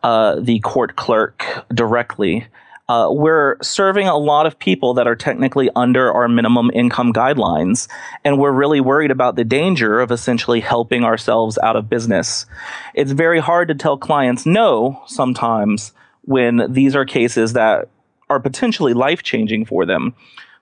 uh, 0.04 0.36
the 0.38 0.60
court 0.60 0.94
clerk 0.94 1.44
directly. 1.74 2.46
Uh, 2.88 3.08
we're 3.10 3.56
serving 3.62 4.06
a 4.06 4.16
lot 4.16 4.46
of 4.46 4.58
people 4.58 4.94
that 4.94 5.08
are 5.08 5.16
technically 5.16 5.68
under 5.74 6.12
our 6.12 6.28
minimum 6.28 6.70
income 6.72 7.12
guidelines, 7.12 7.88
and 8.24 8.38
we're 8.38 8.52
really 8.52 8.80
worried 8.80 9.10
about 9.10 9.34
the 9.34 9.44
danger 9.44 10.00
of 10.00 10.12
essentially 10.12 10.60
helping 10.60 11.02
ourselves 11.02 11.58
out 11.64 11.74
of 11.74 11.90
business. 11.90 12.46
It's 12.94 13.10
very 13.10 13.40
hard 13.40 13.68
to 13.68 13.74
tell 13.74 13.98
clients 13.98 14.46
no 14.46 15.02
sometimes 15.06 15.92
when 16.22 16.72
these 16.72 16.94
are 16.94 17.04
cases 17.04 17.54
that 17.54 17.88
are 18.30 18.38
potentially 18.38 18.94
life 18.94 19.22
changing 19.22 19.64
for 19.64 19.84
them. 19.84 20.14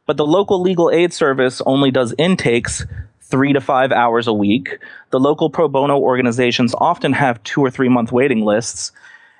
But 0.06 0.16
the 0.16 0.26
local 0.26 0.60
legal 0.62 0.90
aid 0.90 1.12
service 1.12 1.60
only 1.66 1.90
does 1.90 2.14
intakes 2.16 2.86
three 3.20 3.52
to 3.52 3.60
five 3.60 3.92
hours 3.92 4.26
a 4.26 4.32
week. 4.32 4.78
The 5.10 5.20
local 5.20 5.50
pro 5.50 5.68
bono 5.68 5.98
organizations 5.98 6.74
often 6.76 7.12
have 7.14 7.42
two 7.42 7.62
or 7.62 7.70
three 7.70 7.88
month 7.88 8.12
waiting 8.12 8.42
lists. 8.42 8.92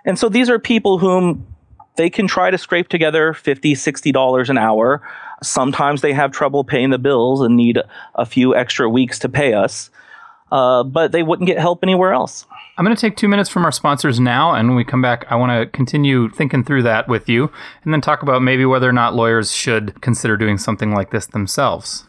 And 0.06 0.18
so 0.18 0.28
these 0.28 0.50
are 0.50 0.58
people 0.58 0.98
whom 0.98 1.46
they 1.96 2.10
can 2.10 2.26
try 2.26 2.50
to 2.50 2.58
scrape 2.58 2.88
together 2.88 3.32
$50, 3.32 3.72
$60 3.72 4.48
an 4.48 4.58
hour. 4.58 5.02
Sometimes 5.42 6.00
they 6.00 6.12
have 6.12 6.32
trouble 6.32 6.64
paying 6.64 6.90
the 6.90 6.98
bills 6.98 7.40
and 7.40 7.56
need 7.56 7.78
a 8.14 8.26
few 8.26 8.54
extra 8.54 8.88
weeks 8.88 9.18
to 9.20 9.28
pay 9.28 9.54
us, 9.54 9.90
uh, 10.50 10.82
but 10.82 11.12
they 11.12 11.22
wouldn't 11.22 11.46
get 11.46 11.58
help 11.58 11.80
anywhere 11.82 12.12
else. 12.12 12.46
I'm 12.76 12.84
going 12.84 12.96
to 12.96 13.00
take 13.00 13.16
two 13.16 13.28
minutes 13.28 13.48
from 13.48 13.64
our 13.64 13.70
sponsors 13.70 14.18
now, 14.18 14.52
and 14.52 14.68
when 14.68 14.76
we 14.76 14.84
come 14.84 15.02
back, 15.02 15.26
I 15.30 15.36
want 15.36 15.52
to 15.52 15.66
continue 15.76 16.28
thinking 16.28 16.64
through 16.64 16.82
that 16.82 17.06
with 17.06 17.28
you 17.28 17.52
and 17.84 17.92
then 17.92 18.00
talk 18.00 18.22
about 18.22 18.42
maybe 18.42 18.64
whether 18.64 18.88
or 18.88 18.92
not 18.92 19.14
lawyers 19.14 19.52
should 19.52 20.00
consider 20.00 20.36
doing 20.36 20.58
something 20.58 20.92
like 20.92 21.10
this 21.12 21.26
themselves. 21.26 22.06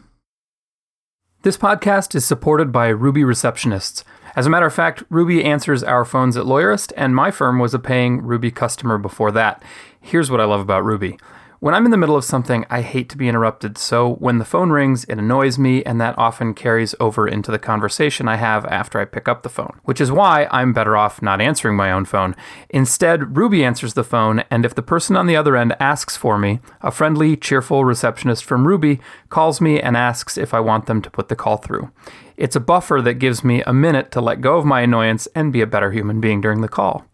This 1.42 1.56
podcast 1.56 2.16
is 2.16 2.24
supported 2.24 2.72
by 2.72 2.88
Ruby 2.88 3.20
Receptionists. 3.20 4.02
As 4.36 4.46
a 4.46 4.50
matter 4.50 4.66
of 4.66 4.74
fact, 4.74 5.02
Ruby 5.08 5.42
answers 5.42 5.82
our 5.82 6.04
phones 6.04 6.36
at 6.36 6.44
Lawyerist, 6.44 6.92
and 6.94 7.16
my 7.16 7.30
firm 7.30 7.58
was 7.58 7.72
a 7.72 7.78
paying 7.78 8.20
Ruby 8.20 8.50
customer 8.50 8.98
before 8.98 9.32
that. 9.32 9.62
Here's 9.98 10.30
what 10.30 10.42
I 10.42 10.44
love 10.44 10.60
about 10.60 10.84
Ruby. 10.84 11.18
When 11.58 11.74
I'm 11.74 11.86
in 11.86 11.90
the 11.90 11.96
middle 11.96 12.16
of 12.16 12.24
something, 12.24 12.66
I 12.68 12.82
hate 12.82 13.08
to 13.08 13.16
be 13.16 13.30
interrupted, 13.30 13.78
so 13.78 14.16
when 14.16 14.36
the 14.36 14.44
phone 14.44 14.70
rings, 14.70 15.04
it 15.04 15.16
annoys 15.16 15.58
me, 15.58 15.82
and 15.84 15.98
that 16.02 16.18
often 16.18 16.52
carries 16.52 16.94
over 17.00 17.26
into 17.26 17.50
the 17.50 17.58
conversation 17.58 18.28
I 18.28 18.36
have 18.36 18.66
after 18.66 19.00
I 19.00 19.06
pick 19.06 19.26
up 19.26 19.42
the 19.42 19.48
phone, 19.48 19.80
which 19.84 19.98
is 19.98 20.12
why 20.12 20.48
I'm 20.50 20.74
better 20.74 20.98
off 20.98 21.22
not 21.22 21.40
answering 21.40 21.74
my 21.74 21.90
own 21.90 22.04
phone. 22.04 22.36
Instead, 22.68 23.38
Ruby 23.38 23.64
answers 23.64 23.94
the 23.94 24.04
phone, 24.04 24.44
and 24.50 24.66
if 24.66 24.74
the 24.74 24.82
person 24.82 25.16
on 25.16 25.26
the 25.26 25.36
other 25.36 25.56
end 25.56 25.74
asks 25.80 26.14
for 26.14 26.36
me, 26.36 26.60
a 26.82 26.90
friendly, 26.90 27.38
cheerful 27.38 27.86
receptionist 27.86 28.44
from 28.44 28.66
Ruby 28.66 29.00
calls 29.30 29.58
me 29.58 29.80
and 29.80 29.96
asks 29.96 30.36
if 30.36 30.52
I 30.52 30.60
want 30.60 30.84
them 30.84 31.00
to 31.00 31.10
put 31.10 31.28
the 31.28 31.36
call 31.36 31.56
through. 31.56 31.90
It's 32.36 32.56
a 32.56 32.60
buffer 32.60 33.00
that 33.00 33.14
gives 33.14 33.42
me 33.42 33.62
a 33.62 33.72
minute 33.72 34.12
to 34.12 34.20
let 34.20 34.42
go 34.42 34.58
of 34.58 34.66
my 34.66 34.82
annoyance 34.82 35.26
and 35.34 35.54
be 35.54 35.62
a 35.62 35.66
better 35.66 35.90
human 35.90 36.20
being 36.20 36.42
during 36.42 36.60
the 36.60 36.68
call. 36.68 37.06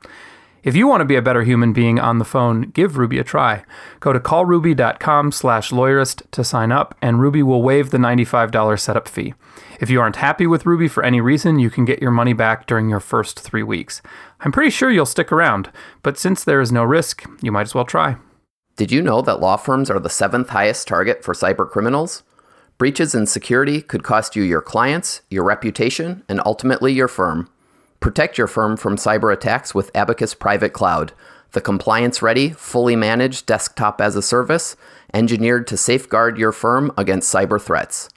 If 0.62 0.77
you 0.77 0.87
want 0.87 1.01
to 1.01 1.05
be 1.05 1.16
a 1.16 1.22
better 1.22 1.42
human 1.42 1.72
being 1.72 1.98
on 1.98 2.18
the 2.18 2.25
phone, 2.25 2.70
give 2.70 2.96
Ruby 2.96 3.18
a 3.18 3.25
try. 3.25 3.64
Go 3.98 4.12
to 4.12 4.20
callruby.com 4.20 5.33
slash 5.33 5.70
lawyerist 5.70 6.22
to 6.31 6.44
sign 6.44 6.70
up, 6.70 6.94
and 7.03 7.20
Ruby 7.20 7.42
will 7.42 7.62
waive 7.62 7.90
the 7.90 7.98
$95 7.98 8.79
setup 8.79 9.09
fee. 9.09 9.35
If 9.81 9.90
you 9.90 10.01
aren't 10.01 10.16
happy 10.16 10.46
with 10.46 10.64
Ruby 10.64 10.87
for 10.87 11.03
any 11.03 11.20
reason, 11.20 11.59
you 11.59 11.68
can 11.68 11.85
get 11.85 12.01
your 12.01 12.12
money 12.12 12.33
back 12.33 12.66
during 12.66 12.88
your 12.88 13.01
first 13.01 13.40
three 13.40 13.64
weeks. 13.64 14.03
I'm 14.40 14.53
pretty 14.53 14.70
sure 14.70 14.88
you'll 14.88 15.05
stick 15.05 15.33
around, 15.33 15.68
but 16.05 16.16
since 16.16 16.44
there 16.44 16.61
is 16.61 16.70
no 16.70 16.85
risk, 16.85 17.25
you 17.40 17.51
might 17.51 17.62
as 17.62 17.75
well 17.75 17.85
try. 17.85 18.16
Did 18.77 18.92
you 18.92 19.03
know 19.03 19.20
that 19.22 19.40
law 19.40 19.57
firms 19.57 19.90
are 19.90 19.98
the 19.98 20.09
seventh 20.09 20.51
highest 20.51 20.87
target 20.87 21.25
for 21.25 21.35
cyber 21.35 21.68
criminals? 21.68 22.22
Breaches 22.79 23.16
in 23.16 23.27
security 23.27 23.83
could 23.83 24.05
cost 24.05 24.37
you 24.37 24.44
your 24.44 24.62
clients, 24.62 25.22
your 25.29 25.42
reputation, 25.42 26.22
and 26.29 26.40
ultimately 26.46 26.92
your 26.92 27.09
firm. 27.09 27.51
Protect 28.03 28.37
your 28.37 28.49
firm 28.49 28.77
from 28.77 28.97
cyber 28.97 29.33
attacks 29.33 29.75
with 29.77 29.93
Abacus 29.95 30.35
Private 30.35 30.73
Cloud, 30.73 31.12
the 31.53 31.61
compliance 31.61 32.21
ready, 32.21 32.51
fully 32.51 32.97
managed 32.97 33.47
desktop 33.47 34.01
as 34.01 34.17
a 34.17 34.23
service, 34.23 34.75
engineered 35.15 35.69
to 35.69 35.77
safeguard 35.77 36.37
your 36.37 36.51
firm 36.51 36.91
against 36.99 37.33
cyber 37.33 37.62
threats. 37.62 38.09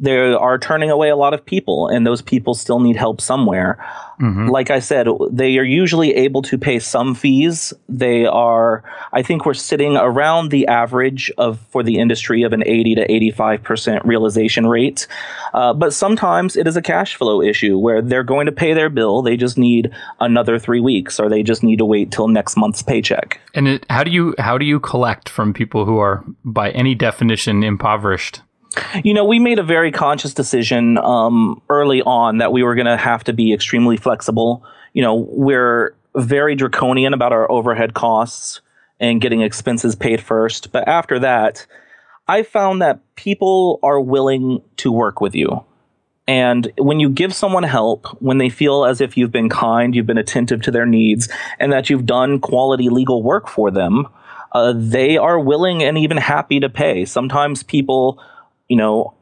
they 0.00 0.16
are 0.16 0.58
turning 0.58 0.90
away 0.90 1.08
a 1.08 1.16
lot 1.16 1.34
of 1.34 1.44
people, 1.44 1.88
and 1.88 2.06
those 2.06 2.22
people 2.22 2.54
still 2.54 2.78
need 2.78 2.96
help 2.96 3.20
somewhere. 3.20 3.84
Mm-hmm. 4.20 4.48
Like 4.48 4.70
I 4.70 4.78
said, 4.78 5.08
they 5.30 5.58
are 5.58 5.64
usually 5.64 6.14
able 6.14 6.42
to 6.42 6.58
pay 6.58 6.78
some 6.78 7.14
fees. 7.14 7.72
They 7.88 8.24
are, 8.24 8.84
I 9.12 9.22
think, 9.22 9.44
we're 9.44 9.54
sitting 9.54 9.96
around 9.96 10.50
the 10.50 10.68
average 10.68 11.32
of 11.36 11.58
for 11.70 11.82
the 11.82 11.98
industry 11.98 12.42
of 12.42 12.52
an 12.52 12.62
80 12.64 12.96
to 12.96 13.12
85 13.12 13.62
percent 13.62 14.04
realization 14.04 14.66
rate. 14.66 15.06
Uh, 15.52 15.74
but 15.74 15.92
sometimes 15.92 16.56
it 16.56 16.66
is 16.66 16.76
a 16.76 16.82
cash 16.82 17.16
flow 17.16 17.42
issue 17.42 17.76
where 17.78 18.00
they're 18.00 18.24
going 18.24 18.46
to 18.46 18.52
pay 18.52 18.74
their 18.74 18.90
bill. 18.90 19.22
They 19.22 19.36
just 19.36 19.58
need 19.58 19.90
another 20.20 20.58
three 20.58 20.80
weeks, 20.80 21.18
or 21.18 21.28
they 21.28 21.42
just 21.42 21.62
need 21.62 21.78
to 21.78 21.84
wait 21.84 22.12
till 22.12 22.28
next 22.28 22.56
month's 22.56 22.82
paycheck. 22.82 23.40
And 23.54 23.66
it, 23.66 23.86
how 23.90 24.04
do 24.04 24.12
you 24.12 24.34
how 24.38 24.58
do 24.58 24.64
you 24.64 24.78
collect 24.78 25.28
from 25.28 25.52
people 25.52 25.84
who 25.84 25.98
are, 25.98 26.24
by 26.44 26.70
any 26.70 26.94
definition, 26.94 27.64
impoverished? 27.64 28.42
You 29.02 29.14
know, 29.14 29.24
we 29.24 29.38
made 29.38 29.58
a 29.58 29.62
very 29.62 29.90
conscious 29.90 30.34
decision 30.34 30.98
um, 30.98 31.60
early 31.68 32.02
on 32.02 32.38
that 32.38 32.52
we 32.52 32.62
were 32.62 32.74
going 32.74 32.86
to 32.86 32.96
have 32.96 33.24
to 33.24 33.32
be 33.32 33.52
extremely 33.52 33.96
flexible. 33.96 34.64
You 34.92 35.02
know, 35.02 35.14
we're 35.14 35.96
very 36.16 36.54
draconian 36.54 37.14
about 37.14 37.32
our 37.32 37.50
overhead 37.50 37.94
costs 37.94 38.60
and 39.00 39.20
getting 39.20 39.40
expenses 39.42 39.94
paid 39.94 40.20
first. 40.20 40.72
But 40.72 40.86
after 40.88 41.18
that, 41.20 41.66
I 42.26 42.42
found 42.42 42.82
that 42.82 43.00
people 43.14 43.78
are 43.82 44.00
willing 44.00 44.62
to 44.78 44.92
work 44.92 45.20
with 45.20 45.34
you. 45.34 45.64
And 46.26 46.70
when 46.76 47.00
you 47.00 47.08
give 47.08 47.34
someone 47.34 47.62
help, 47.62 48.06
when 48.20 48.36
they 48.36 48.50
feel 48.50 48.84
as 48.84 49.00
if 49.00 49.16
you've 49.16 49.32
been 49.32 49.48
kind, 49.48 49.94
you've 49.94 50.06
been 50.06 50.18
attentive 50.18 50.60
to 50.62 50.70
their 50.70 50.84
needs, 50.84 51.28
and 51.58 51.72
that 51.72 51.88
you've 51.88 52.04
done 52.04 52.38
quality 52.38 52.90
legal 52.90 53.22
work 53.22 53.48
for 53.48 53.70
them, 53.70 54.06
uh, 54.52 54.74
they 54.76 55.16
are 55.16 55.40
willing 55.40 55.82
and 55.82 55.96
even 55.96 56.18
happy 56.18 56.60
to 56.60 56.68
pay. 56.68 57.06
Sometimes 57.06 57.62
people 57.62 58.22
you 58.68 58.76
know, 58.76 59.14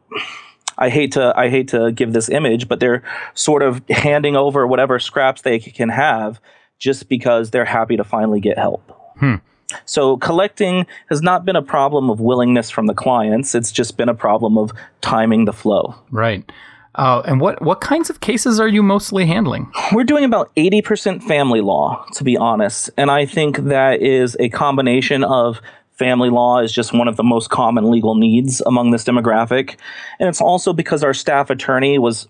I 0.79 0.89
hate 0.89 1.13
to 1.13 1.33
I 1.37 1.49
hate 1.49 1.69
to 1.69 1.93
give 1.93 2.13
this 2.13 2.29
image, 2.29 2.69
but 2.69 2.81
they're 2.81 3.03
sort 3.35 3.63
of 3.63 3.83
handing 3.89 4.37
over 4.37 4.67
whatever 4.67 4.99
scraps 4.99 5.43
they 5.43 5.59
can 5.59 5.89
have 5.89 6.41
just 6.79 7.09
because 7.09 7.51
they're 7.51 7.65
happy 7.65 7.97
to 7.97 8.05
finally 8.05 8.41
get 8.41 8.59
help. 8.59 8.91
Hmm. 9.19 9.37
So 9.85 10.17
collecting 10.19 10.87
has 11.09 11.23
not 11.23 11.45
been 11.45 11.57
a 11.57 11.63
problem 11.63 12.11
of 12.11 12.21
willingness 12.21 12.71
from 12.71 12.87
the 12.87 12.95
clients. 12.95 13.55
It's 13.55 13.73
just 13.73 13.97
been 13.97 14.09
a 14.09 14.15
problem 14.15 14.57
of 14.59 14.73
timing 15.01 15.45
the 15.45 15.53
flow. 15.53 15.95
Right. 16.11 16.51
Uh, 16.95 17.23
and 17.27 17.41
what, 17.41 17.61
what 17.61 17.81
kinds 17.81 18.09
of 18.09 18.21
cases 18.21 18.59
are 18.59 18.69
you 18.69 18.83
mostly 18.83 19.27
handling? 19.27 19.71
We're 19.93 20.05
doing 20.05 20.25
about 20.25 20.55
80% 20.57 21.23
family 21.23 21.61
law, 21.61 22.07
to 22.15 22.25
be 22.25 22.37
honest. 22.39 22.89
And 22.97 23.11
I 23.11 23.27
think 23.27 23.59
that 23.59 24.01
is 24.01 24.37
a 24.41 24.49
combination 24.49 25.23
of 25.23 25.61
family 25.97 26.31
law 26.31 26.61
is 26.61 26.73
just 26.73 26.93
one 26.93 27.09
of 27.09 27.17
the 27.17 27.25
most 27.25 27.51
common 27.51 27.91
legal 27.91 28.15
needs 28.15 28.63
among 28.67 28.91
this 28.91 29.05
demographic. 29.05 29.77
And 30.19 30.29
it's 30.29 30.41
also 30.41 30.73
because 30.73 31.03
our 31.03 31.15
staff 31.15 31.51
attorney 31.51 31.99
was 31.99 32.29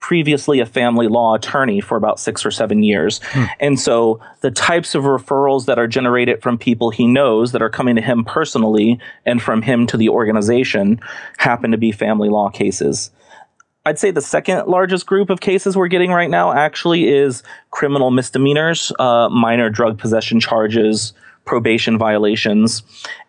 previously 0.00 0.60
a 0.60 0.66
family 0.66 1.08
law 1.08 1.34
attorney 1.34 1.80
for 1.80 1.96
about 1.96 2.20
six 2.20 2.44
or 2.44 2.50
seven 2.50 2.82
years. 2.82 3.22
Hmm. 3.32 3.44
And 3.58 3.80
so 3.80 4.20
the 4.42 4.50
types 4.50 4.94
of 4.94 5.04
referrals 5.04 5.64
that 5.64 5.78
are 5.78 5.86
generated 5.86 6.42
from 6.42 6.58
people 6.58 6.90
he 6.90 7.06
knows 7.06 7.52
that 7.52 7.62
are 7.62 7.70
coming 7.70 7.96
to 7.96 8.02
him 8.02 8.22
personally 8.22 9.00
and 9.24 9.40
from 9.40 9.62
him 9.62 9.86
to 9.86 9.96
the 9.96 10.10
organization 10.10 11.00
happen 11.38 11.70
to 11.70 11.78
be 11.78 11.90
family 11.90 12.28
law 12.28 12.50
cases. 12.50 13.10
I'd 13.86 13.98
say 13.98 14.10
the 14.10 14.22
second 14.22 14.66
largest 14.66 15.06
group 15.06 15.30
of 15.30 15.40
cases 15.40 15.76
we're 15.76 15.88
getting 15.88 16.10
right 16.10 16.30
now 16.30 16.52
actually 16.52 17.08
is 17.08 17.42
criminal 17.70 18.10
misdemeanors, 18.10 18.92
uh, 18.98 19.28
minor 19.30 19.70
drug 19.70 19.98
possession 19.98 20.38
charges, 20.40 21.14
probation 21.44 21.98
violations. 21.98 22.82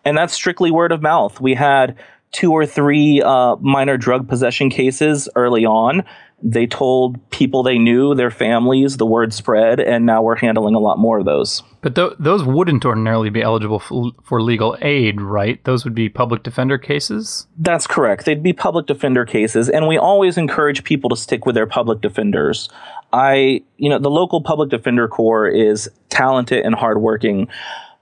And 0.04 0.16
that's 0.16 0.32
strictly 0.32 0.70
word 0.70 0.92
of 0.92 1.02
mouth. 1.02 1.40
We 1.40 1.54
had 1.54 1.96
two 2.32 2.52
or 2.52 2.66
three 2.66 3.22
uh, 3.22 3.56
minor 3.56 3.96
drug 3.96 4.28
possession 4.28 4.70
cases 4.70 5.28
early 5.36 5.64
on 5.64 6.04
they 6.42 6.66
told 6.66 7.30
people 7.30 7.62
they 7.62 7.78
knew, 7.78 8.14
their 8.14 8.30
families, 8.30 8.98
the 8.98 9.06
word 9.06 9.32
spread, 9.32 9.80
and 9.80 10.04
now 10.04 10.22
we're 10.22 10.36
handling 10.36 10.74
a 10.74 10.78
lot 10.78 10.98
more 10.98 11.18
of 11.18 11.24
those. 11.24 11.62
But 11.80 11.94
th- 11.94 12.12
those 12.18 12.44
wouldn't 12.44 12.84
ordinarily 12.84 13.30
be 13.30 13.40
eligible 13.40 13.78
for, 13.78 14.12
for 14.22 14.42
legal 14.42 14.76
aid, 14.82 15.20
right? 15.20 15.62
Those 15.64 15.84
would 15.84 15.94
be 15.94 16.10
public 16.10 16.42
defender 16.42 16.76
cases? 16.76 17.46
That's 17.56 17.86
correct. 17.86 18.26
They'd 18.26 18.42
be 18.42 18.52
public 18.52 18.86
defender 18.86 19.24
cases, 19.24 19.70
and 19.70 19.88
we 19.88 19.96
always 19.96 20.36
encourage 20.36 20.84
people 20.84 21.08
to 21.10 21.16
stick 21.16 21.46
with 21.46 21.54
their 21.54 21.66
public 21.66 22.02
defenders. 22.02 22.68
I, 23.14 23.62
you 23.78 23.88
know, 23.88 23.98
the 23.98 24.10
local 24.10 24.42
public 24.42 24.68
defender 24.68 25.08
corps 25.08 25.48
is 25.48 25.88
talented 26.10 26.66
and 26.66 26.74
hardworking. 26.74 27.48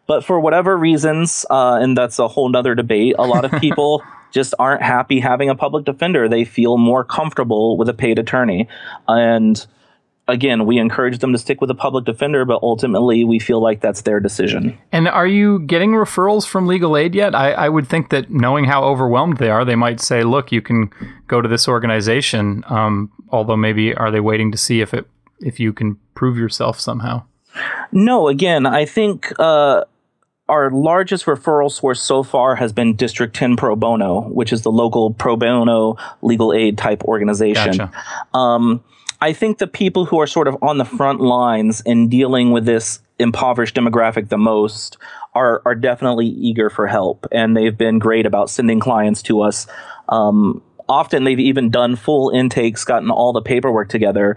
But 0.06 0.24
for 0.24 0.38
whatever 0.38 0.76
reasons, 0.76 1.46
uh, 1.50 1.78
and 1.80 1.96
that's 1.96 2.18
a 2.18 2.28
whole 2.28 2.48
nother 2.48 2.74
debate, 2.74 3.16
a 3.18 3.26
lot 3.26 3.44
of 3.44 3.52
people 3.60 4.02
just 4.30 4.54
aren't 4.58 4.82
happy 4.82 5.20
having 5.20 5.48
a 5.48 5.54
public 5.54 5.84
defender. 5.84 6.28
They 6.28 6.44
feel 6.44 6.76
more 6.76 7.04
comfortable 7.04 7.76
with 7.76 7.88
a 7.88 7.94
paid 7.94 8.18
attorney. 8.18 8.68
And 9.06 9.64
again, 10.26 10.66
we 10.66 10.78
encourage 10.78 11.18
them 11.18 11.32
to 11.32 11.38
stick 11.38 11.60
with 11.60 11.70
a 11.70 11.74
public 11.74 12.04
defender, 12.04 12.44
but 12.44 12.60
ultimately 12.62 13.24
we 13.24 13.38
feel 13.38 13.62
like 13.62 13.80
that's 13.80 14.02
their 14.02 14.20
decision. 14.20 14.76
And 14.90 15.08
are 15.08 15.26
you 15.26 15.60
getting 15.60 15.92
referrals 15.92 16.46
from 16.46 16.66
legal 16.66 16.96
aid 16.96 17.14
yet? 17.14 17.34
I, 17.34 17.52
I 17.52 17.68
would 17.68 17.86
think 17.86 18.10
that 18.10 18.30
knowing 18.30 18.64
how 18.64 18.82
overwhelmed 18.84 19.38
they 19.38 19.50
are, 19.50 19.64
they 19.64 19.76
might 19.76 20.00
say, 20.00 20.24
look, 20.24 20.50
you 20.50 20.60
can 20.60 20.90
go 21.28 21.40
to 21.40 21.48
this 21.48 21.68
organization. 21.68 22.64
Um, 22.68 23.12
although 23.30 23.56
maybe 23.56 23.94
are 23.94 24.10
they 24.10 24.20
waiting 24.20 24.50
to 24.52 24.58
see 24.58 24.80
if 24.80 24.92
it 24.94 25.06
if 25.40 25.60
you 25.60 25.72
can 25.72 25.98
prove 26.14 26.38
yourself 26.38 26.80
somehow? 26.80 27.24
No, 27.92 28.28
again, 28.28 28.66
I 28.66 28.84
think 28.84 29.32
uh, 29.38 29.84
our 30.48 30.70
largest 30.70 31.24
referral 31.24 31.70
source 31.70 32.02
so 32.02 32.22
far 32.22 32.56
has 32.56 32.72
been 32.72 32.96
District 32.96 33.34
10 33.34 33.56
Pro 33.56 33.76
Bono, 33.76 34.28
which 34.28 34.52
is 34.52 34.62
the 34.62 34.70
local 34.70 35.12
pro 35.14 35.36
bono 35.36 35.96
legal 36.22 36.52
aid 36.52 36.76
type 36.76 37.02
organization. 37.04 37.76
Gotcha. 37.78 37.92
Um, 38.34 38.84
I 39.20 39.32
think 39.32 39.58
the 39.58 39.66
people 39.66 40.04
who 40.04 40.20
are 40.20 40.26
sort 40.26 40.48
of 40.48 40.56
on 40.60 40.76
the 40.76 40.84
front 40.84 41.20
lines 41.20 41.80
in 41.86 42.08
dealing 42.08 42.50
with 42.50 42.66
this 42.66 43.00
impoverished 43.18 43.74
demographic 43.74 44.28
the 44.28 44.36
most 44.36 44.98
are 45.34 45.62
are 45.64 45.74
definitely 45.74 46.26
eager 46.26 46.68
for 46.68 46.86
help, 46.86 47.26
and 47.32 47.56
they've 47.56 47.76
been 47.76 47.98
great 47.98 48.26
about 48.26 48.50
sending 48.50 48.80
clients 48.80 49.22
to 49.22 49.40
us. 49.40 49.66
Um, 50.10 50.62
often 50.88 51.24
they've 51.24 51.40
even 51.40 51.70
done 51.70 51.96
full 51.96 52.30
intakes, 52.30 52.84
gotten 52.84 53.10
all 53.10 53.32
the 53.32 53.40
paperwork 53.40 53.88
together, 53.88 54.36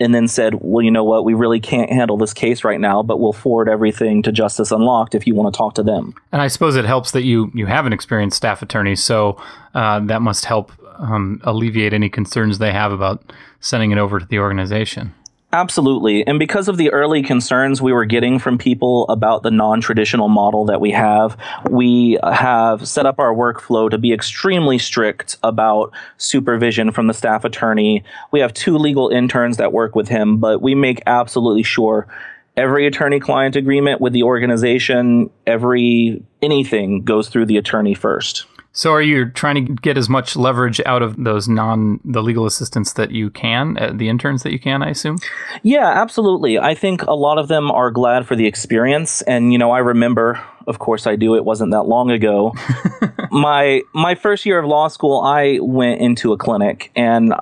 and 0.00 0.14
then 0.14 0.28
said, 0.28 0.54
well, 0.60 0.84
you 0.84 0.90
know 0.90 1.04
what, 1.04 1.24
we 1.24 1.34
really 1.34 1.60
can't 1.60 1.90
handle 1.90 2.16
this 2.16 2.32
case 2.32 2.64
right 2.64 2.80
now, 2.80 3.02
but 3.02 3.18
we'll 3.18 3.32
forward 3.32 3.68
everything 3.68 4.22
to 4.22 4.32
Justice 4.32 4.70
Unlocked 4.70 5.14
if 5.14 5.26
you 5.26 5.34
want 5.34 5.52
to 5.52 5.56
talk 5.56 5.74
to 5.74 5.82
them. 5.82 6.14
And 6.32 6.40
I 6.40 6.48
suppose 6.48 6.76
it 6.76 6.84
helps 6.84 7.10
that 7.12 7.22
you 7.22 7.50
you 7.54 7.66
have 7.66 7.86
an 7.86 7.92
experienced 7.92 8.36
staff 8.36 8.62
attorney, 8.62 8.96
so 8.96 9.40
uh, 9.74 10.00
that 10.00 10.22
must 10.22 10.44
help 10.44 10.72
um, 10.98 11.40
alleviate 11.44 11.92
any 11.92 12.08
concerns 12.08 12.58
they 12.58 12.72
have 12.72 12.92
about 12.92 13.32
sending 13.60 13.90
it 13.90 13.98
over 13.98 14.18
to 14.18 14.26
the 14.26 14.38
organization. 14.38 15.14
Absolutely. 15.50 16.26
And 16.26 16.38
because 16.38 16.68
of 16.68 16.76
the 16.76 16.90
early 16.90 17.22
concerns 17.22 17.80
we 17.80 17.94
were 17.94 18.04
getting 18.04 18.38
from 18.38 18.58
people 18.58 19.08
about 19.08 19.42
the 19.42 19.50
non 19.50 19.80
traditional 19.80 20.28
model 20.28 20.66
that 20.66 20.78
we 20.78 20.90
have, 20.90 21.38
we 21.70 22.18
have 22.22 22.86
set 22.86 23.06
up 23.06 23.18
our 23.18 23.34
workflow 23.34 23.90
to 23.90 23.96
be 23.96 24.12
extremely 24.12 24.76
strict 24.76 25.38
about 25.42 25.90
supervision 26.18 26.92
from 26.92 27.06
the 27.06 27.14
staff 27.14 27.44
attorney. 27.44 28.04
We 28.30 28.40
have 28.40 28.52
two 28.52 28.76
legal 28.76 29.08
interns 29.08 29.56
that 29.56 29.72
work 29.72 29.94
with 29.94 30.08
him, 30.08 30.36
but 30.36 30.60
we 30.60 30.74
make 30.74 31.02
absolutely 31.06 31.62
sure 31.62 32.06
every 32.54 32.86
attorney 32.86 33.18
client 33.18 33.56
agreement 33.56 34.02
with 34.02 34.12
the 34.12 34.24
organization, 34.24 35.30
every 35.46 36.22
anything 36.42 37.04
goes 37.04 37.30
through 37.30 37.46
the 37.46 37.56
attorney 37.56 37.94
first. 37.94 38.44
So 38.78 38.92
are 38.92 39.02
you 39.02 39.28
trying 39.30 39.66
to 39.66 39.72
get 39.72 39.98
as 39.98 40.08
much 40.08 40.36
leverage 40.36 40.80
out 40.86 41.02
of 41.02 41.16
those 41.16 41.48
non 41.48 41.98
the 42.04 42.22
legal 42.22 42.46
assistants 42.46 42.92
that 42.92 43.10
you 43.10 43.28
can, 43.28 43.76
uh, 43.76 43.92
the 43.92 44.08
interns 44.08 44.44
that 44.44 44.52
you 44.52 44.60
can, 44.60 44.84
I 44.84 44.90
assume? 44.90 45.18
Yeah, 45.64 45.88
absolutely. 45.88 46.60
I 46.60 46.76
think 46.76 47.02
a 47.02 47.14
lot 47.14 47.38
of 47.38 47.48
them 47.48 47.72
are 47.72 47.90
glad 47.90 48.24
for 48.24 48.36
the 48.36 48.46
experience 48.46 49.20
and 49.22 49.52
you 49.52 49.58
know, 49.58 49.72
I 49.72 49.80
remember 49.80 50.40
of 50.68 50.78
course 50.78 51.08
I 51.08 51.16
do. 51.16 51.34
It 51.34 51.44
wasn't 51.44 51.72
that 51.72 51.88
long 51.88 52.12
ago. 52.12 52.54
my 53.32 53.82
my 53.94 54.14
first 54.14 54.46
year 54.46 54.60
of 54.60 54.66
law 54.66 54.86
school, 54.86 55.22
I 55.22 55.58
went 55.60 56.00
into 56.00 56.32
a 56.32 56.36
clinic 56.36 56.92
and 56.94 57.34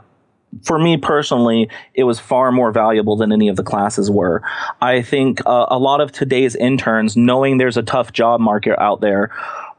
for 0.63 0.79
me 0.79 0.97
personally, 0.97 1.69
it 1.93 2.05
was 2.05 2.19
far 2.19 2.51
more 2.51 2.73
valuable 2.73 3.15
than 3.15 3.31
any 3.31 3.49
of 3.49 3.57
the 3.57 3.63
classes 3.63 4.11
were. 4.11 4.43
I 4.81 5.03
think 5.03 5.43
uh, 5.45 5.67
a 5.69 5.79
lot 5.79 6.01
of 6.01 6.13
today's 6.13 6.57
interns, 6.57 7.15
knowing 7.15 7.59
there's 7.59 7.77
a 7.77 7.83
tough 7.83 8.13
job 8.13 8.41
market 8.41 8.81
out 8.81 9.03
there, 9.03 9.31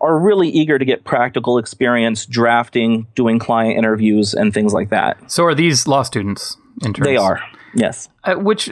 are 0.01 0.19
really 0.19 0.49
eager 0.49 0.77
to 0.77 0.85
get 0.85 1.03
practical 1.03 1.57
experience 1.57 2.25
drafting, 2.25 3.07
doing 3.15 3.39
client 3.39 3.77
interviews, 3.77 4.33
and 4.33 4.53
things 4.53 4.73
like 4.73 4.89
that. 4.89 5.31
So, 5.31 5.43
are 5.45 5.55
these 5.55 5.87
law 5.87 6.03
students 6.03 6.57
interns? 6.83 7.05
They 7.05 7.17
are, 7.17 7.41
yes. 7.73 8.09
Uh, 8.23 8.35
which 8.35 8.69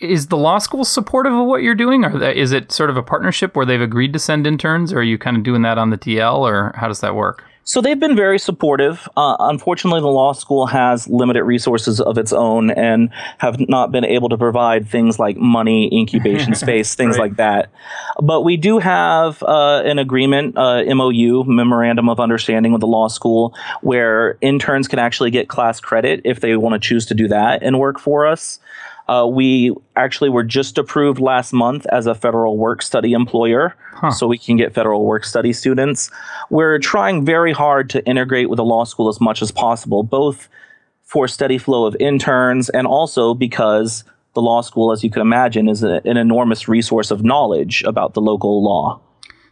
is 0.00 0.28
the 0.28 0.36
law 0.36 0.58
school 0.58 0.84
supportive 0.84 1.32
of 1.32 1.46
what 1.46 1.62
you're 1.62 1.74
doing, 1.74 2.04
or 2.04 2.22
is 2.22 2.52
it 2.52 2.70
sort 2.70 2.90
of 2.90 2.96
a 2.96 3.02
partnership 3.02 3.56
where 3.56 3.66
they've 3.66 3.80
agreed 3.80 4.12
to 4.12 4.18
send 4.18 4.46
interns, 4.46 4.92
or 4.92 4.98
are 4.98 5.02
you 5.02 5.18
kind 5.18 5.36
of 5.36 5.42
doing 5.42 5.62
that 5.62 5.78
on 5.78 5.90
the 5.90 5.98
TL, 5.98 6.38
or 6.38 6.72
how 6.76 6.88
does 6.88 7.00
that 7.00 7.14
work? 7.14 7.44
So 7.68 7.82
they've 7.82 8.00
been 8.00 8.16
very 8.16 8.38
supportive. 8.38 9.06
Uh, 9.14 9.36
unfortunately, 9.40 10.00
the 10.00 10.06
law 10.06 10.32
school 10.32 10.68
has 10.68 11.06
limited 11.06 11.44
resources 11.44 12.00
of 12.00 12.16
its 12.16 12.32
own 12.32 12.70
and 12.70 13.10
have 13.36 13.60
not 13.60 13.92
been 13.92 14.06
able 14.06 14.30
to 14.30 14.38
provide 14.38 14.88
things 14.88 15.18
like 15.18 15.36
money, 15.36 15.92
incubation 15.92 16.54
space, 16.54 16.94
things 16.94 17.18
right. 17.18 17.24
like 17.24 17.36
that. 17.36 17.70
But 18.22 18.40
we 18.40 18.56
do 18.56 18.78
have 18.78 19.42
uh, 19.42 19.82
an 19.84 19.98
agreement, 19.98 20.56
uh, 20.56 20.82
MOU, 20.86 21.44
Memorandum 21.44 22.08
of 22.08 22.20
Understanding 22.20 22.72
with 22.72 22.80
the 22.80 22.86
law 22.86 23.08
school, 23.08 23.54
where 23.82 24.38
interns 24.40 24.88
can 24.88 24.98
actually 24.98 25.30
get 25.30 25.48
class 25.50 25.78
credit 25.78 26.22
if 26.24 26.40
they 26.40 26.56
want 26.56 26.72
to 26.72 26.88
choose 26.88 27.04
to 27.04 27.14
do 27.14 27.28
that 27.28 27.62
and 27.62 27.78
work 27.78 27.98
for 27.98 28.26
us. 28.26 28.60
Uh, 29.08 29.26
we 29.26 29.74
actually 29.96 30.28
were 30.28 30.44
just 30.44 30.76
approved 30.76 31.18
last 31.18 31.52
month 31.52 31.86
as 31.86 32.06
a 32.06 32.14
federal 32.14 32.58
work 32.58 32.82
study 32.82 33.12
employer, 33.12 33.74
huh. 33.92 34.10
so 34.10 34.26
we 34.26 34.36
can 34.36 34.56
get 34.56 34.74
federal 34.74 35.04
work 35.06 35.24
study 35.24 35.52
students. 35.52 36.10
We're 36.50 36.78
trying 36.78 37.24
very 37.24 37.52
hard 37.52 37.88
to 37.90 38.04
integrate 38.06 38.50
with 38.50 38.58
the 38.58 38.64
law 38.64 38.84
school 38.84 39.08
as 39.08 39.20
much 39.20 39.40
as 39.40 39.50
possible, 39.50 40.02
both 40.02 40.48
for 41.04 41.26
steady 41.26 41.56
flow 41.56 41.86
of 41.86 41.96
interns 41.98 42.68
and 42.68 42.86
also 42.86 43.32
because 43.32 44.04
the 44.34 44.42
law 44.42 44.60
school, 44.60 44.92
as 44.92 45.02
you 45.02 45.10
can 45.10 45.22
imagine, 45.22 45.68
is 45.68 45.82
a, 45.82 46.02
an 46.04 46.18
enormous 46.18 46.68
resource 46.68 47.10
of 47.10 47.24
knowledge 47.24 47.82
about 47.84 48.12
the 48.12 48.20
local 48.20 48.62
law. 48.62 49.00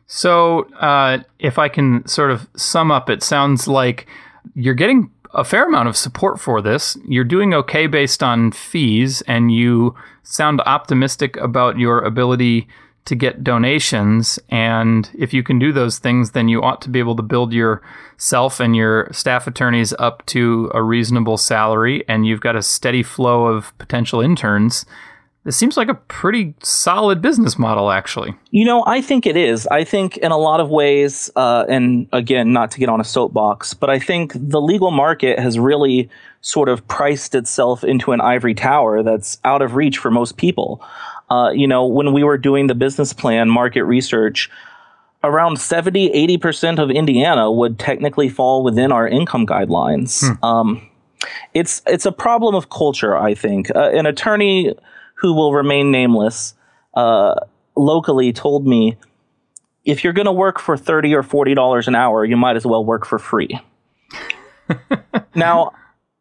So, 0.07 0.64
uh, 0.75 1.19
if 1.38 1.59
I 1.59 1.69
can 1.69 2.07
sort 2.07 2.31
of 2.31 2.47
sum 2.57 2.92
up, 2.92 3.11
it 3.11 3.23
sounds 3.23 3.66
like 3.66 4.07
you're 4.55 4.75
getting 4.75 5.11
a 5.37 5.44
fair 5.44 5.66
amount 5.66 5.88
of 5.88 5.96
support 5.96 6.40
for 6.40 6.61
this. 6.61 6.96
You're 7.07 7.25
doing 7.25 7.55
okay 7.55 7.87
based 7.87 8.22
on 8.22 8.51
fees, 8.53 9.22
and 9.22 9.53
you 9.53 9.94
sound 10.22 10.61
optimistic 10.62 11.37
about 11.37 11.79
your 11.79 12.01
ability 12.01 12.66
to 13.05 13.14
get 13.14 13.44
donations. 13.44 14.38
And 14.49 15.09
if 15.16 15.33
you 15.33 15.42
can 15.42 15.59
do 15.59 15.72
those 15.72 15.99
things, 15.99 16.33
then 16.33 16.49
you 16.49 16.62
ought 16.62 16.83
to 16.83 16.90
be 16.90 16.99
able 16.99 17.14
to 17.16 17.22
build 17.22 17.53
yourself 17.53 18.59
and 18.59 18.75
your 18.75 19.09
staff 19.12 19.46
attorneys 19.46 19.92
up 19.99 20.27
to 20.27 20.70
a 20.75 20.83
reasonable 20.83 21.37
salary, 21.37 22.03
and 22.09 22.27
you've 22.27 22.40
got 22.40 22.57
a 22.57 22.62
steady 22.62 23.03
flow 23.03 23.46
of 23.46 23.77
potential 23.79 24.20
interns 24.20 24.85
this 25.46 25.56
seems 25.56 25.76
like 25.76 25.87
a 25.87 25.94
pretty 25.94 26.54
solid 26.61 27.22
business 27.22 27.56
model, 27.56 27.92
actually. 27.92 28.35
You 28.50 28.64
know, 28.64 28.82
I 28.85 29.00
think 29.00 29.26
it 29.26 29.37
is. 29.37 29.64
I 29.68 29.85
think 29.85 30.16
in 30.16 30.32
a 30.32 30.37
lot 30.37 30.59
of 30.59 30.70
ways, 30.70 31.30
uh, 31.37 31.64
and 31.68 32.09
again, 32.12 32.52
not 32.52 32.72
to 32.72 32.80
get 32.80 32.88
on 32.88 33.00
a 33.00 33.04
soapbox, 33.04 33.72
but 33.72 33.88
I 33.88 34.00
think 34.00 34.32
the 34.35 34.61
legal 34.61 34.90
market 34.90 35.38
has 35.38 35.56
really 35.56 36.11
sort 36.40 36.68
of 36.68 36.87
priced 36.88 37.37
itself 37.37 37.85
into 37.85 38.11
an 38.11 38.20
ivory 38.20 38.54
tower 38.54 39.04
that's 39.04 39.38
out 39.44 39.62
of 39.62 39.76
reach 39.76 39.98
for 39.98 40.11
most 40.11 40.37
people. 40.37 40.85
Uh, 41.30 41.52
you 41.54 41.68
know, 41.68 41.87
when 41.87 42.12
we 42.12 42.24
were 42.24 42.38
doing 42.38 42.66
the 42.66 42.74
business 42.74 43.12
plan 43.12 43.48
market 43.48 43.85
research, 43.85 44.50
around 45.22 45.61
70, 45.61 46.11
80% 46.38 46.80
of 46.80 46.90
Indiana 46.90 47.52
would 47.52 47.78
technically 47.78 48.28
fall 48.28 48.64
within 48.64 48.90
our 48.90 49.06
income 49.06 49.46
guidelines. 49.46 50.26
Hmm. 50.26 50.44
Um, 50.44 50.90
it's, 51.54 51.82
it's 51.87 52.04
a 52.04 52.12
problem 52.12 52.56
of 52.56 52.68
culture, 52.68 53.16
I 53.16 53.35
think. 53.35 53.70
Uh, 53.76 53.90
an 53.90 54.06
attorney 54.06 54.74
who 55.16 55.35
will 55.35 55.52
remain 55.52 55.90
nameless, 55.90 56.55
uh, 56.94 57.35
locally 57.76 58.33
told 58.33 58.66
me, 58.66 58.96
if 59.85 60.02
you're 60.02 60.12
going 60.12 60.26
to 60.26 60.33
work 60.33 60.59
for 60.59 60.76
30 60.76 61.14
or 61.14 61.22
$40 61.22 61.87
an 61.87 61.94
hour, 61.94 62.24
you 62.24 62.37
might 62.37 62.57
as 62.57 62.66
well 62.66 62.85
work 62.85 63.07
for 63.07 63.18
free. 63.18 63.61
now, 65.35 65.72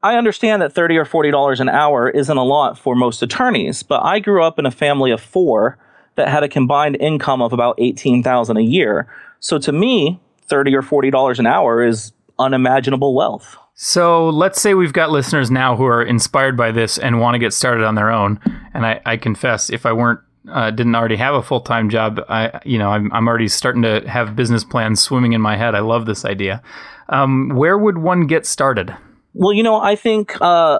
I 0.03 0.17
understand 0.17 0.61
that 0.61 0.73
30 0.73 0.97
or 0.97 1.05
$40 1.05 1.59
an 1.59 1.69
hour 1.69 2.09
isn't 2.09 2.37
a 2.37 2.43
lot 2.43 2.77
for 2.77 2.95
most 2.95 3.23
attorneys, 3.23 3.81
but 3.81 4.03
I 4.03 4.19
grew 4.19 4.43
up 4.43 4.59
in 4.59 4.67
a 4.67 4.71
family 4.71 5.11
of 5.11 5.19
four 5.19 5.79
that 6.13 6.29
had 6.29 6.43
a 6.43 6.49
combined 6.49 6.97
income 6.99 7.41
of 7.41 7.53
about 7.53 7.75
18,000 7.79 8.57
a 8.57 8.61
year. 8.61 9.07
So 9.39 9.57
to 9.59 9.71
me, 9.71 10.19
30 10.43 10.75
or 10.75 10.81
$40 10.83 11.39
an 11.39 11.47
hour 11.47 11.83
is 11.83 12.11
unimaginable 12.37 13.15
wealth. 13.15 13.57
So 13.75 14.29
let's 14.29 14.61
say 14.61 14.73
we've 14.73 14.93
got 14.93 15.11
listeners 15.11 15.51
now 15.51 15.75
who 15.75 15.83
are 15.85 16.01
inspired 16.01 16.55
by 16.55 16.71
this 16.71 16.97
and 16.97 17.19
want 17.19 17.35
to 17.35 17.39
get 17.39 17.53
started 17.53 17.83
on 17.83 17.95
their 17.95 18.09
own. 18.09 18.39
And 18.73 18.85
I, 18.85 19.01
I 19.05 19.17
confess, 19.17 19.69
if 19.69 19.85
I 19.85 19.91
weren't 19.91 20.21
uh, 20.49 20.71
didn't 20.71 20.95
already 20.95 21.15
have 21.17 21.35
a 21.35 21.41
full 21.41 21.61
time 21.61 21.89
job, 21.89 22.21
I 22.29 22.59
you 22.65 22.77
know 22.77 22.89
I'm 22.89 23.11
I'm 23.11 23.27
already 23.27 23.47
starting 23.47 23.81
to 23.81 24.07
have 24.07 24.35
business 24.35 24.63
plans 24.63 25.01
swimming 25.01 25.33
in 25.33 25.41
my 25.41 25.57
head. 25.57 25.75
I 25.75 25.79
love 25.79 26.05
this 26.05 26.23
idea. 26.23 26.61
Um, 27.09 27.49
where 27.49 27.77
would 27.77 27.97
one 27.97 28.27
get 28.27 28.45
started? 28.45 28.95
Well, 29.33 29.53
you 29.53 29.63
know, 29.63 29.81
I 29.81 29.95
think 29.95 30.39
uh, 30.39 30.79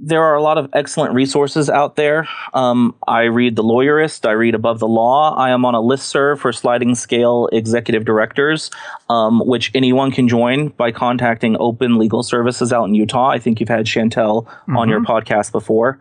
there 0.00 0.22
are 0.22 0.34
a 0.34 0.42
lot 0.42 0.58
of 0.58 0.70
excellent 0.72 1.12
resources 1.14 1.68
out 1.68 1.96
there. 1.96 2.28
Um, 2.54 2.94
I 3.06 3.22
read 3.22 3.56
The 3.56 3.64
Lawyerist, 3.64 4.26
I 4.28 4.32
read 4.32 4.54
Above 4.54 4.78
the 4.78 4.88
Law. 4.88 5.34
I 5.36 5.50
am 5.50 5.64
on 5.64 5.74
a 5.74 5.80
list 5.80 6.08
serve 6.08 6.40
for 6.40 6.52
sliding 6.52 6.94
scale 6.94 7.48
executive 7.52 8.04
directors, 8.04 8.70
um, 9.10 9.40
which 9.40 9.72
anyone 9.74 10.12
can 10.12 10.28
join 10.28 10.68
by 10.68 10.92
contacting 10.92 11.56
Open 11.58 11.98
Legal 11.98 12.22
Services 12.22 12.72
out 12.72 12.84
in 12.84 12.94
Utah. 12.94 13.30
I 13.30 13.38
think 13.38 13.58
you've 13.58 13.68
had 13.68 13.86
Chantel 13.86 14.44
mm-hmm. 14.44 14.76
on 14.76 14.88
your 14.88 15.00
mm-hmm. 15.00 15.10
podcast 15.10 15.50
before. 15.50 15.98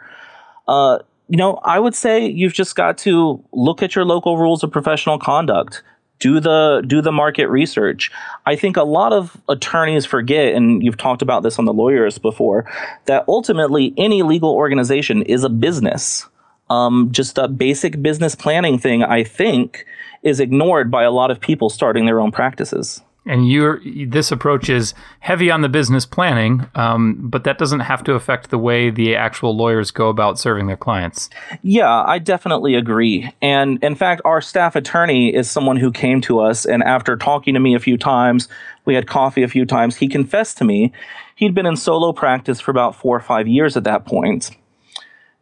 Uh, 0.67 0.99
you 1.27 1.37
know, 1.37 1.55
I 1.63 1.79
would 1.79 1.95
say 1.95 2.25
you've 2.25 2.53
just 2.53 2.75
got 2.75 2.97
to 2.99 3.43
look 3.51 3.81
at 3.81 3.95
your 3.95 4.05
local 4.05 4.37
rules 4.37 4.63
of 4.63 4.71
professional 4.71 5.17
conduct 5.17 5.83
do 6.19 6.39
the 6.39 6.83
do 6.85 7.01
the 7.01 7.11
market 7.11 7.47
research. 7.47 8.11
I 8.45 8.55
think 8.55 8.77
a 8.77 8.83
lot 8.83 9.13
of 9.13 9.37
attorneys 9.47 10.05
forget, 10.05 10.53
and 10.53 10.83
you've 10.83 10.97
talked 10.97 11.21
about 11.21 11.43
this 11.43 11.59
on 11.59 11.65
the 11.65 11.73
Lawyerist 11.73 12.21
before, 12.21 12.69
that 13.05 13.25
ultimately 13.27 13.93
any 13.97 14.23
legal 14.23 14.51
organization 14.51 15.21
is 15.23 15.43
a 15.43 15.49
business. 15.49 16.27
Um, 16.69 17.09
just 17.11 17.37
a 17.37 17.47
basic 17.47 18.01
business 18.01 18.35
planning 18.35 18.77
thing, 18.77 19.03
I 19.03 19.23
think, 19.23 19.85
is 20.23 20.39
ignored 20.39 20.91
by 20.91 21.03
a 21.03 21.11
lot 21.11 21.31
of 21.31 21.39
people 21.39 21.69
starting 21.69 22.05
their 22.05 22.19
own 22.19 22.31
practices. 22.31 23.01
And 23.27 23.49
your 23.49 23.81
this 24.07 24.31
approach 24.31 24.69
is 24.69 24.93
heavy 25.19 25.51
on 25.51 25.61
the 25.61 25.69
business 25.69 26.05
planning, 26.05 26.65
um, 26.75 27.17
but 27.19 27.43
that 27.43 27.57
doesn't 27.57 27.81
have 27.81 28.03
to 28.05 28.13
affect 28.13 28.49
the 28.49 28.57
way 28.57 28.89
the 28.89 29.15
actual 29.15 29.55
lawyers 29.55 29.91
go 29.91 30.09
about 30.09 30.39
serving 30.39 30.67
their 30.67 30.77
clients. 30.77 31.29
Yeah, 31.61 32.03
I 32.05 32.19
definitely 32.19 32.75
agree. 32.75 33.31
And 33.41 33.83
in 33.83 33.95
fact, 33.95 34.21
our 34.25 34.41
staff 34.41 34.75
attorney 34.75 35.33
is 35.33 35.49
someone 35.49 35.77
who 35.77 35.91
came 35.91 36.21
to 36.21 36.39
us, 36.39 36.65
and 36.65 36.83
after 36.83 37.17
talking 37.17 37.53
to 37.53 37.59
me 37.59 37.75
a 37.75 37.79
few 37.79 37.97
times, 37.97 38.47
we 38.85 38.95
had 38.95 39.07
coffee 39.07 39.43
a 39.43 39.47
few 39.47 39.65
times. 39.65 39.97
He 39.97 40.07
confessed 40.07 40.57
to 40.59 40.63
me 40.63 40.93
he'd 41.35 41.53
been 41.53 41.65
in 41.65 41.77
solo 41.77 42.11
practice 42.11 42.59
for 42.59 42.71
about 42.71 42.95
four 42.95 43.15
or 43.15 43.21
five 43.21 43.47
years 43.47 43.77
at 43.77 43.83
that 43.85 44.05
point 44.05 44.51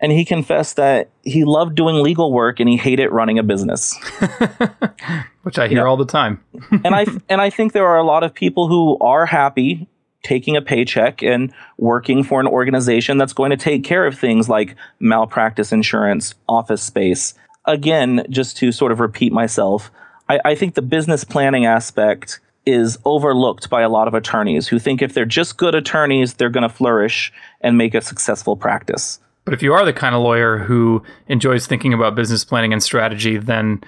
and 0.05 0.11
he 0.11 0.23
confessed 0.23 0.75
that 0.75 1.09
he 1.23 1.43
loved 1.43 1.73
doing 1.73 1.95
legal 1.95 2.31
work 2.31 2.59
and 2.59 2.69
he 2.69 2.77
hated 2.77 3.09
running 3.09 3.39
a 3.39 3.43
business 3.43 3.97
which 5.41 5.57
i 5.57 5.67
hear 5.67 5.79
yeah. 5.79 5.83
all 5.83 5.97
the 5.97 6.05
time 6.05 6.39
and 6.83 6.93
i 6.93 7.07
and 7.27 7.41
i 7.41 7.49
think 7.49 7.73
there 7.73 7.87
are 7.87 7.97
a 7.97 8.03
lot 8.03 8.23
of 8.23 8.31
people 8.31 8.67
who 8.67 8.99
are 8.99 9.25
happy 9.25 9.87
taking 10.21 10.55
a 10.55 10.61
paycheck 10.61 11.23
and 11.23 11.51
working 11.79 12.23
for 12.23 12.39
an 12.39 12.45
organization 12.45 13.17
that's 13.17 13.33
going 13.33 13.49
to 13.49 13.57
take 13.57 13.83
care 13.83 14.05
of 14.05 14.17
things 14.17 14.47
like 14.47 14.75
malpractice 14.99 15.71
insurance 15.71 16.35
office 16.47 16.83
space 16.83 17.33
again 17.65 18.23
just 18.29 18.55
to 18.57 18.71
sort 18.71 18.91
of 18.91 18.99
repeat 18.99 19.33
myself 19.33 19.89
I, 20.29 20.39
I 20.45 20.55
think 20.55 20.75
the 20.75 20.83
business 20.83 21.23
planning 21.23 21.65
aspect 21.65 22.39
is 22.67 22.97
overlooked 23.05 23.71
by 23.71 23.81
a 23.81 23.89
lot 23.89 24.07
of 24.07 24.13
attorneys 24.13 24.67
who 24.67 24.79
think 24.79 25.01
if 25.01 25.13
they're 25.13 25.25
just 25.25 25.57
good 25.57 25.75
attorneys, 25.75 26.33
they're 26.33 26.49
going 26.49 26.67
to 26.67 26.75
flourish 26.75 27.31
and 27.61 27.77
make 27.77 27.93
a 27.93 28.01
successful 28.01 28.55
practice. 28.55 29.19
But 29.45 29.53
if 29.53 29.61
you 29.61 29.73
are 29.73 29.85
the 29.85 29.93
kind 29.93 30.15
of 30.15 30.21
lawyer 30.21 30.57
who 30.57 31.03
enjoys 31.27 31.67
thinking 31.67 31.93
about 31.93 32.15
business 32.15 32.43
planning 32.43 32.73
and 32.73 32.81
strategy, 32.81 33.37
then 33.37 33.81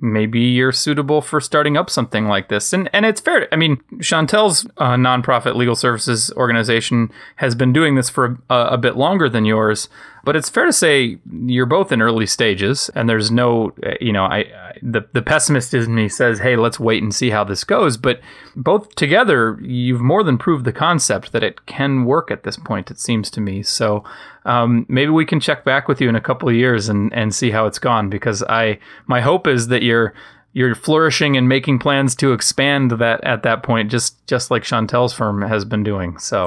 maybe 0.00 0.40
you're 0.40 0.72
suitable 0.72 1.20
for 1.20 1.40
starting 1.40 1.76
up 1.76 1.90
something 1.90 2.26
like 2.26 2.48
this. 2.48 2.72
And 2.72 2.88
and 2.92 3.04
it's 3.04 3.20
fair. 3.20 3.48
I 3.52 3.56
mean, 3.56 3.76
Chantel's 3.94 4.66
uh, 4.78 4.94
nonprofit 4.94 5.56
legal 5.56 5.74
services 5.74 6.32
organization 6.36 7.10
has 7.36 7.54
been 7.54 7.72
doing 7.72 7.94
this 7.96 8.08
for 8.08 8.38
a, 8.48 8.54
a, 8.54 8.78
bit 8.78 8.96
longer 8.96 9.28
than 9.28 9.44
yours, 9.44 9.88
but 10.24 10.36
it's 10.36 10.50
fair 10.50 10.66
to 10.66 10.72
say 10.72 11.18
you're 11.46 11.66
both 11.66 11.92
in 11.92 12.02
early 12.02 12.26
stages, 12.26 12.90
and 12.94 13.08
there's 13.08 13.30
no, 13.30 13.72
you 14.00 14.12
know, 14.12 14.24
I, 14.24 14.38
I 14.38 14.78
the 14.82 15.02
the 15.12 15.22
pessimist 15.22 15.74
in 15.74 15.94
me 15.94 16.08
says, 16.08 16.38
hey, 16.38 16.56
let's 16.56 16.80
wait 16.80 17.02
and 17.02 17.14
see 17.14 17.30
how 17.30 17.44
this 17.44 17.64
goes. 17.64 17.96
But 17.96 18.20
both 18.56 18.94
together, 18.94 19.58
you've 19.62 20.00
more 20.00 20.22
than 20.22 20.38
proved 20.38 20.64
the 20.64 20.72
concept 20.72 21.32
that 21.32 21.42
it 21.42 21.66
can 21.66 22.04
work 22.04 22.30
at 22.30 22.42
this 22.42 22.56
point. 22.56 22.90
It 22.90 22.98
seems 22.98 23.30
to 23.30 23.40
me. 23.40 23.62
So 23.62 24.04
um, 24.44 24.86
maybe 24.88 25.10
we 25.10 25.24
can 25.24 25.40
check 25.40 25.64
back 25.64 25.88
with 25.88 26.00
you 26.00 26.08
in 26.08 26.16
a 26.16 26.20
couple 26.20 26.48
of 26.48 26.54
years 26.54 26.88
and 26.88 27.12
and 27.14 27.34
see 27.34 27.50
how 27.50 27.66
it's 27.66 27.78
gone. 27.78 28.10
Because 28.10 28.42
I 28.42 28.78
my 29.06 29.20
hope 29.20 29.46
is 29.46 29.68
that 29.68 29.82
you're 29.82 30.12
you're 30.52 30.74
flourishing 30.74 31.36
and 31.36 31.48
making 31.48 31.78
plans 31.78 32.14
to 32.16 32.32
expand 32.32 32.92
that 32.92 33.22
at 33.24 33.42
that 33.44 33.62
point, 33.62 33.90
just 33.90 34.26
just 34.26 34.50
like 34.50 34.64
Chantel's 34.64 35.12
firm 35.12 35.42
has 35.42 35.64
been 35.64 35.82
doing. 35.82 36.18
So. 36.18 36.46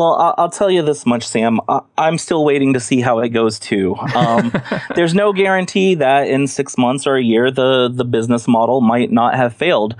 Well, 0.00 0.14
I'll, 0.14 0.34
I'll, 0.38 0.50
tell 0.50 0.70
you 0.70 0.80
this 0.80 1.04
much, 1.04 1.28
Sam. 1.28 1.60
I, 1.68 1.82
am 1.98 2.16
still 2.16 2.42
waiting 2.42 2.72
to 2.72 2.80
see 2.80 3.02
how 3.02 3.18
it 3.18 3.28
goes 3.28 3.58
too. 3.58 3.96
Um, 4.16 4.50
there's 4.94 5.14
no 5.14 5.34
guarantee 5.34 5.94
that 5.96 6.26
in 6.26 6.46
six 6.46 6.78
months 6.78 7.06
or 7.06 7.16
a 7.16 7.22
year 7.22 7.50
the 7.50 7.90
the 7.92 8.06
business 8.06 8.48
model 8.48 8.80
might 8.80 9.12
not 9.12 9.34
have 9.34 9.54
failed. 9.54 9.94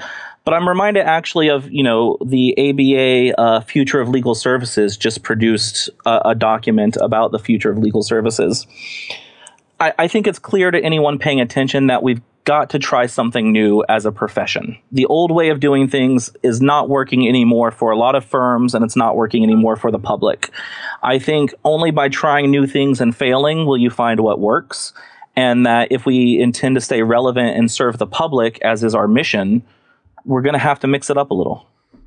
But 0.47 0.55
I'm 0.55 0.67
reminded 0.67 1.05
actually 1.05 1.51
of 1.51 1.71
you 1.71 1.83
know 1.83 2.17
the 2.25 2.55
ABA 2.57 3.39
uh, 3.39 3.61
Future 3.61 4.01
of 4.01 4.09
Legal 4.09 4.35
Services 4.35 4.97
just 4.97 5.23
produced 5.23 5.91
a, 6.07 6.31
a, 6.31 6.35
document 6.35 6.97
about 7.03 7.31
the 7.31 7.39
future 7.39 7.71
of 7.71 7.77
legal 7.77 8.03
services. 8.03 8.67
I, 9.81 9.93
I 9.99 10.09
think 10.09 10.27
it's 10.27 10.39
clear 10.39 10.71
to 10.71 10.83
anyone 10.83 11.19
paying 11.19 11.43
attention 11.43 11.89
that 11.89 12.03
we've 12.03 12.23
got 12.45 12.71
to 12.71 12.79
try 12.79 13.07
something 13.07 13.53
new 13.53 13.85
as 13.89 14.07
a 14.07 14.13
profession. 14.13 14.79
The 14.93 15.07
old 15.07 15.31
way 15.31 15.51
of 15.51 15.61
doing 15.61 15.89
things 15.89 16.31
is 16.43 16.61
not 16.61 16.89
working 16.89 17.29
anymore 17.29 17.71
for 17.71 17.91
a 17.91 17.97
lot 17.97 18.15
of 18.15 18.25
firms 18.25 18.75
and 18.75 18.85
it's 18.85 18.97
not 18.97 19.17
working 19.17 19.43
anymore 19.43 19.77
for 19.77 19.91
the 19.91 19.99
public. 19.99 20.51
I 21.03 21.19
think 21.19 21.55
only 21.65 21.91
by 21.91 22.09
trying 22.09 22.51
new 22.51 22.67
things 22.67 23.01
and 23.01 23.15
failing 23.15 23.67
will 23.67 23.79
you 23.79 23.91
find 23.91 24.21
what 24.21 24.41
works. 24.41 24.93
And 25.37 25.65
that 25.67 25.89
if 25.91 26.07
we 26.07 26.41
intend 26.41 26.75
to 26.75 26.81
stay 26.81 27.03
relevant 27.03 27.57
and 27.57 27.71
serve 27.71 27.99
the 27.99 28.07
public, 28.07 28.61
as 28.63 28.83
is 28.83 28.95
our 28.95 29.07
mission, 29.07 29.63
we're 30.25 30.43
going 30.43 30.55
to 30.55 30.59
have 30.59 30.81
to 30.81 30.87
mix 30.87 31.09
it 31.09 31.17
up 31.17 31.31
a 31.31 31.35
little. 31.35 31.67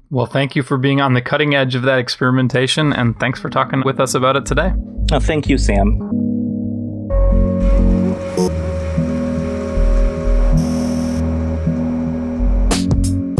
Well, 0.10 0.28
thank 0.28 0.56
you 0.56 0.62
for 0.62 0.78
being 0.78 1.02
on 1.02 1.13
the 1.13 1.22
cutting 1.22 1.56
edge 1.56 1.74
of 1.74 1.84
that 1.84 1.98
experimentation, 1.98 2.93
and 2.93 3.19
thanks 3.19 3.39
for 3.39 3.50
talking 3.50 3.82
with 3.84 4.00
us 4.00 4.13
about 4.13 4.36
it 4.36 4.46
today. 4.46 4.72
Oh, 5.12 5.19
thank 5.19 5.50
you, 5.50 5.58
Sam. 5.58 6.22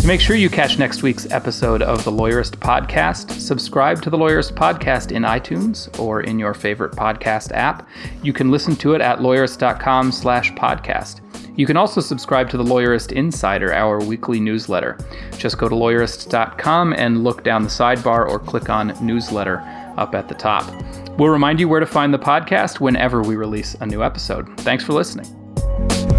To 0.04 0.08
make 0.08 0.20
sure 0.20 0.36
you 0.36 0.50
catch 0.50 0.78
next 0.78 1.02
week's 1.02 1.32
episode 1.32 1.82
of 1.82 2.04
the 2.04 2.12
Lawyerist 2.12 2.58
Podcast, 2.58 3.39
subscribe 3.39 4.02
to 4.02 4.10
the 4.10 4.18
Lawyerist 4.18 4.52
Podcast 4.52 5.13
in 5.13 5.24
iTunes 5.24 5.98
or 5.98 6.20
in 6.20 6.38
your 6.38 6.54
favorite 6.54 6.92
podcast 6.92 7.54
app. 7.54 7.88
You 8.22 8.34
can 8.34 8.52
listen 8.52 8.76
to 8.76 8.96
it 8.96 9.00
at 9.02 9.20
lawyerist.com 9.20 10.12
slash 10.12 10.52
podcast. 10.56 11.22
You 11.58 11.66
can 11.66 11.78
also 11.78 12.02
subscribe 12.02 12.50
to 12.50 12.58
the 12.58 12.66
Lawyerist 12.66 13.13
Insider, 13.13 13.74
our 13.74 14.04
weekly 14.04 14.42
newsletter. 14.42 14.98
Just 15.38 15.58
go 15.58 15.70
to 15.70 15.76
lawyerist.com 15.76 16.92
and 16.92 17.24
look 17.24 17.46
down 17.46 17.63
the 17.63 17.70
sidebar 17.70 18.28
or 18.28 18.39
click 18.39 18.70
on 18.70 18.98
newsletter 19.00 19.60
up 19.96 20.16
at 20.16 20.28
the 20.28 20.36
top. 20.36 20.70
We'll 21.18 21.30
remind 21.30 21.62
you 21.62 21.70
where 21.70 21.80
to 21.80 21.86
find 21.86 22.13
the 22.13 22.20
podcast 22.20 22.82
whenever 22.82 23.22
we 23.22 23.38
release 23.38 23.76
a 23.76 23.86
new 23.86 24.04
episode. 24.04 24.50
Thanks 24.60 24.84
for 24.84 24.92
listening. 24.92 26.12